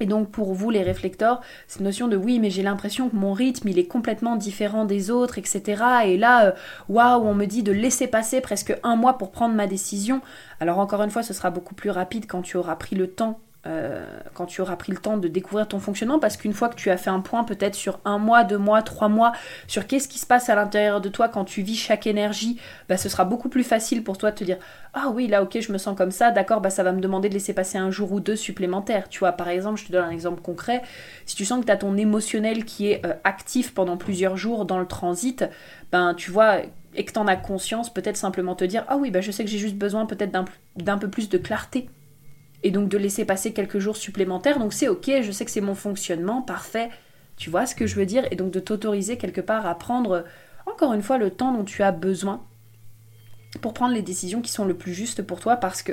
et 0.01 0.07
donc 0.07 0.31
pour 0.31 0.53
vous 0.55 0.71
les 0.71 0.83
réflecteurs, 0.83 1.41
cette 1.67 1.83
notion 1.83 2.09
de 2.09 2.17
oui 2.17 2.39
mais 2.39 2.51
j'ai 2.51 2.63
l'impression 2.63 3.09
que 3.09 3.17
mon 3.17 3.33
rythme 3.33 3.69
il 3.69 3.79
est 3.79 3.87
complètement 3.87 4.37
différent 4.37 4.85
des 4.85 5.11
autres, 5.11 5.39
etc. 5.39 5.83
Et 6.07 6.17
là, 6.17 6.47
euh, 6.47 6.53
waouh, 6.89 7.27
on 7.27 7.35
me 7.35 7.47
dit 7.47 7.63
de 7.63 7.73
laisser 7.73 8.07
passer 8.07 8.41
presque 8.41 8.77
un 8.83 8.97
mois 8.97 9.19
pour 9.19 9.31
prendre 9.31 9.55
ma 9.55 9.67
décision. 9.67 10.21
Alors 10.61 10.79
encore 10.79 11.03
une 11.03 11.11
fois, 11.11 11.23
ce 11.23 11.35
sera 11.35 11.51
beaucoup 11.51 11.75
plus 11.75 11.91
rapide 11.91 12.27
quand 12.27 12.43
tu 12.43 12.57
auras 12.57 12.77
pris 12.77 12.97
le 12.97 13.09
temps 13.09 13.41
euh, 13.67 14.05
quand 14.35 14.47
tu 14.47 14.61
auras 14.61 14.77
pris 14.77 14.93
le 14.93 14.99
temps 14.99 15.17
de 15.17 15.29
découvrir 15.29 15.67
ton 15.67 15.81
fonctionnement, 15.81 16.19
parce 16.19 16.37
qu'une 16.37 16.53
fois 16.53 16.69
que 16.69 16.77
tu 16.77 16.91
as 16.91 16.97
fait 16.97 17.11
un 17.11 17.21
point 17.21 17.45
peut-être 17.45 17.75
sur 17.75 17.99
un 18.05 18.19
mois, 18.19 18.45
deux 18.45 18.59
mois, 18.59 18.83
trois 18.83 19.09
mois, 19.09 19.33
sur 19.67 19.87
qu'est-ce 19.87 20.09
qui 20.09 20.19
se 20.19 20.27
passe 20.27 20.49
à 20.49 20.55
l'intérieur 20.55 21.01
de 21.01 21.09
toi 21.09 21.29
quand 21.29 21.45
tu 21.45 21.63
vis 21.63 21.77
chaque 21.77 22.07
énergie, 22.07 22.61
bah, 22.89 22.97
ce 22.97 23.09
sera 23.09 23.25
beaucoup 23.25 23.49
plus 23.49 23.65
facile 23.65 24.05
pour 24.05 24.19
toi 24.19 24.31
de 24.31 24.37
te 24.37 24.45
dire 24.45 24.59
ah 24.95 25.11
oui 25.13 25.27
là 25.27 25.43
ok 25.43 25.59
je 25.61 25.73
me 25.73 25.79
sens 25.79 25.97
comme 25.97 26.11
ça, 26.11 26.31
d'accord 26.31 26.61
bah 26.61 26.71
ça 26.71 26.83
va 26.83 26.93
me 26.93 27.01
demander 27.01 27.29
de 27.29 27.35
laisser 27.35 27.53
passer 27.53 27.77
un 27.77 27.91
jour 27.91 28.13
ou 28.13 28.21
deux 28.21 28.37
supplémentaires. 28.37 29.09
Tu 29.09 29.19
vois 29.19 29.33
par 29.33 29.49
exemple, 29.49 29.81
je 29.81 29.87
te 29.87 29.93
donne 29.93 30.05
un 30.05 30.11
exemple 30.11 30.41
concret, 30.41 30.83
si 31.27 31.35
tu 31.37 31.45
sens 31.45 31.61
que 31.61 31.67
tu 31.67 31.73
as 31.73 31.77
ton 31.77 31.97
émotionnel 31.97 32.65
qui 32.65 32.89
est 32.91 33.05
euh, 33.05 33.15
actif 33.25 33.75
pendant 33.75 33.97
plusieurs 33.97 34.37
jours 34.37 34.65
dans 34.65 34.79
le 34.79 34.87
transit, 34.87 35.45
ben 35.93 36.15
tu 36.15 36.31
vois 36.31 36.59
et 36.95 37.05
que 37.05 37.13
tu 37.13 37.19
en 37.19 37.27
as 37.27 37.37
conscience, 37.37 37.93
peut-être 37.93 38.17
simplement 38.17 38.55
te 38.55 38.65
dire 38.65 38.85
ah 38.89 38.97
oui 38.97 39.11
bah 39.11 39.21
je 39.21 39.31
sais 39.31 39.45
que 39.45 39.51
j'ai 39.51 39.59
juste 39.59 39.77
besoin 39.77 40.07
peut-être 40.07 40.33
d'un 40.77 40.99
peu 40.99 41.09
plus 41.09 41.29
de 41.29 41.39
clarté 41.39 41.89
et 42.67 42.73
donc 42.73 42.89
de 42.89 42.99
laisser 42.99 43.25
passer 43.25 43.53
quelques 43.53 43.79
jours 43.79 43.97
supplémentaires. 43.97 44.59
Donc 44.59 44.73
c'est 44.73 44.89
ok, 44.89 45.09
je 45.23 45.31
sais 45.31 45.45
que 45.45 45.53
c'est 45.53 45.61
mon 45.61 45.77
fonctionnement, 45.77 46.43
parfait. 46.43 46.91
Tu 47.37 47.49
vois 47.49 47.65
ce 47.65 47.77
que 47.77 47.87
je 47.87 47.95
veux 47.95 48.07
dire? 48.07 48.27
Et 48.33 48.35
donc 48.35 48.51
de 48.51 48.59
t'autoriser 48.59 49.19
quelque 49.19 49.41
part 49.41 49.67
à 49.67 49.79
prendre, 49.79 50.25
encore 50.67 50.93
une 50.93 51.03
fois, 51.03 51.17
le 51.17 51.31
temps 51.31 51.53
dont 51.53 51.63
tu 51.63 51.85
as 51.85 51.93
besoin 51.93 52.43
pour 53.63 53.73
prendre 53.73 53.95
les 53.95 54.03
décisions 54.03 54.43
qui 54.43 54.51
sont 54.51 54.65
le 54.65 54.75
plus 54.75 54.93
justes 54.93 55.23
pour 55.23 55.39
toi. 55.39 55.55
Parce 55.55 55.85
que 55.85 55.93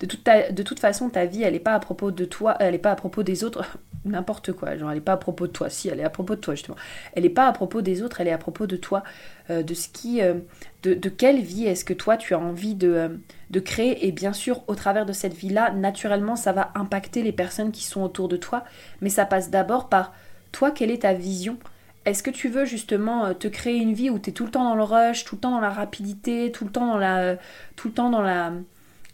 de 0.00 0.06
toute, 0.06 0.80
façon 0.80 1.08
ta 1.08 1.24
vie 1.24 1.44
elle 1.44 1.52
n'est 1.52 1.60
pas 1.60 1.74
à 1.74 1.78
propos 1.78 2.10
de 2.10 2.24
toi 2.24 2.56
elle 2.58 2.72
n'est 2.72 2.78
pas 2.78 2.90
à 2.90 2.96
propos 2.96 3.22
des 3.22 3.44
autres. 3.44 3.64
N'importe 4.04 4.52
quoi 4.52 4.76
genre 4.76 4.90
elle 4.90 4.96
n'est 4.96 5.00
pas 5.00 5.12
à 5.12 5.18
propos 5.18 5.46
de 5.46 5.52
toi. 5.52 5.70
Si 5.70 5.88
elle 5.88 6.00
est 6.00 6.04
à 6.04 6.10
propos 6.10 6.34
de 6.34 6.40
toi 6.40 6.56
justement. 6.56 6.76
Elle 7.12 7.22
n'est 7.22 7.30
pas 7.30 7.46
à 7.46 7.52
propos 7.52 7.80
des 7.80 8.02
autres 8.02 8.20
elle 8.20 8.26
est 8.26 8.32
à 8.32 8.38
propos 8.38 8.66
de 8.66 8.76
toi 8.76 9.04
euh, 9.50 9.62
de 9.62 9.74
ce 9.74 9.88
qui 9.88 10.20
euh, 10.20 10.34
de, 10.82 11.08
quelle 11.08 11.40
vie 11.40 11.66
est-ce 11.66 11.84
que 11.84 11.94
toi 11.94 12.16
tu 12.16 12.34
as 12.34 12.40
envie 12.40 12.74
de, 12.74 12.88
euh, 12.88 13.08
de 13.50 13.60
créer. 13.60 14.06
Et 14.06 14.12
bien 14.12 14.32
sûr 14.32 14.62
au 14.66 14.74
travers 14.74 15.06
de 15.06 15.12
cette 15.12 15.34
vie 15.34 15.50
là 15.50 15.70
naturellement 15.70 16.36
ça 16.36 16.52
va 16.52 16.70
impacter 16.74 17.22
les 17.22 17.32
personnes 17.32 17.72
qui 17.72 17.84
sont 17.84 18.02
autour 18.02 18.28
de 18.28 18.36
toi. 18.36 18.64
Mais 19.00 19.08
ça 19.08 19.26
passe 19.26 19.50
d'abord 19.50 19.88
par 19.88 20.12
toi 20.52 20.70
quelle 20.70 20.90
est 20.90 21.02
ta 21.02 21.12
vision? 21.12 21.58
Est-ce 22.04 22.22
que 22.22 22.30
tu 22.30 22.48
veux 22.48 22.64
justement 22.64 23.26
euh, 23.26 23.34
te 23.34 23.48
créer 23.48 23.76
une 23.76 23.92
vie 23.92 24.08
où 24.10 24.18
tu 24.18 24.30
es 24.30 24.32
tout 24.32 24.44
le 24.44 24.50
temps 24.50 24.64
dans 24.64 24.74
le 24.74 24.82
rush, 24.82 25.24
tout 25.24 25.34
le 25.34 25.40
temps 25.40 25.50
dans 25.50 25.60
la 25.60 25.70
rapidité, 25.70 26.50
tout 26.52 26.64
le 26.64 26.70
temps 26.70 26.86
dans 26.86 26.96
la 26.96 27.36
tout 27.76 27.88
le 27.88 27.94
temps 27.94 28.10
dans 28.10 28.22
la 28.22 28.48
euh, 28.48 28.60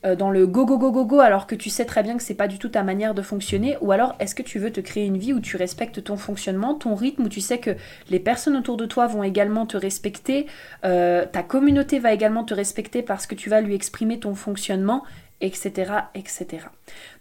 dans 0.04 0.30
le 0.30 0.46
go 0.46 0.66
go 0.66 0.76
go 0.76 0.92
go 0.92 1.04
go 1.04 1.20
alors 1.20 1.46
que 1.46 1.54
tu 1.54 1.70
sais 1.70 1.84
très 1.84 2.02
bien 2.02 2.16
que 2.16 2.22
c'est 2.22 2.34
pas 2.34 2.48
du 2.48 2.58
tout 2.58 2.68
ta 2.68 2.82
manière 2.82 3.14
de 3.14 3.22
fonctionner 3.22 3.78
ou 3.80 3.92
alors 3.92 4.14
est-ce 4.20 4.34
que 4.34 4.42
tu 4.42 4.58
veux 4.58 4.70
te 4.70 4.80
créer 4.80 5.06
une 5.06 5.16
vie 5.16 5.32
où 5.32 5.40
tu 5.40 5.56
respectes 5.56 6.04
ton 6.04 6.16
fonctionnement, 6.16 6.74
ton 6.74 6.94
rythme 6.94 7.24
où 7.24 7.28
tu 7.28 7.40
sais 7.40 7.58
que 7.58 7.70
les 8.10 8.20
personnes 8.20 8.56
autour 8.56 8.76
de 8.76 8.86
toi 8.86 9.06
vont 9.06 9.22
également 9.22 9.66
te 9.66 9.76
respecter, 9.76 10.46
euh, 10.84 11.24
ta 11.30 11.42
communauté 11.42 11.98
va 11.98 12.12
également 12.12 12.44
te 12.44 12.54
respecter 12.54 13.02
parce 13.02 13.26
que 13.26 13.34
tu 13.34 13.48
vas 13.48 13.60
lui 13.60 13.74
exprimer 13.74 14.20
ton 14.20 14.34
fonctionnement 14.34 15.04
etc., 15.40 15.92
etc. 16.14 16.66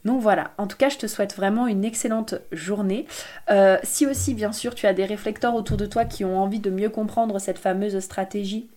Donc 0.06 0.22
voilà, 0.22 0.52
en 0.58 0.68
tout 0.68 0.78
cas, 0.78 0.90
je 0.90 0.98
te 0.98 1.08
souhaite 1.08 1.36
vraiment 1.36 1.68
une 1.68 1.84
excellente 1.84 2.36
journée. 2.52 3.06
Euh, 3.50 3.78
si 3.84 4.06
aussi, 4.08 4.34
bien 4.34 4.54
sûr, 4.54 4.76
tu 4.76 4.88
as 4.88 4.94
des 4.94 5.06
réflecteurs 5.06 5.56
autour 5.56 5.78
de 5.78 5.86
toi 5.86 6.06
qui 6.06 6.24
ont 6.24 6.40
envie 6.40 6.60
de 6.60 6.70
mieux 6.70 6.90
comprendre 6.90 7.40
cette 7.40 7.60
fameuse 7.60 8.00
stratégie, 8.00 8.70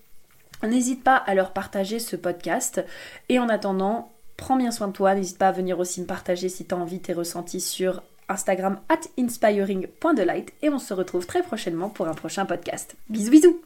n'hésite 0.62 1.02
pas 1.02 1.16
à 1.16 1.34
leur 1.34 1.52
partager 1.52 1.98
ce 1.98 2.16
podcast. 2.16 2.84
Et 3.28 3.38
en 3.38 3.48
attendant, 3.48 4.12
prends 4.36 4.56
bien 4.56 4.70
soin 4.70 4.88
de 4.88 4.92
toi, 4.92 5.14
n'hésite 5.14 5.38
pas 5.38 5.48
à 5.48 5.52
venir 5.52 5.78
aussi 5.78 6.00
me 6.00 6.06
partager 6.06 6.48
si 6.48 6.66
tu 6.66 6.74
as 6.74 6.78
envie 6.78 7.00
tes 7.00 7.12
ressentis 7.12 7.60
sur 7.60 8.02
Instagram 8.28 8.80
at 8.88 9.00
inspiring.delight 9.18 10.52
et 10.62 10.68
on 10.68 10.78
se 10.78 10.94
retrouve 10.94 11.26
très 11.26 11.42
prochainement 11.42 11.88
pour 11.88 12.08
un 12.08 12.14
prochain 12.14 12.44
podcast. 12.44 12.96
Bisous 13.08 13.30
bisous 13.30 13.65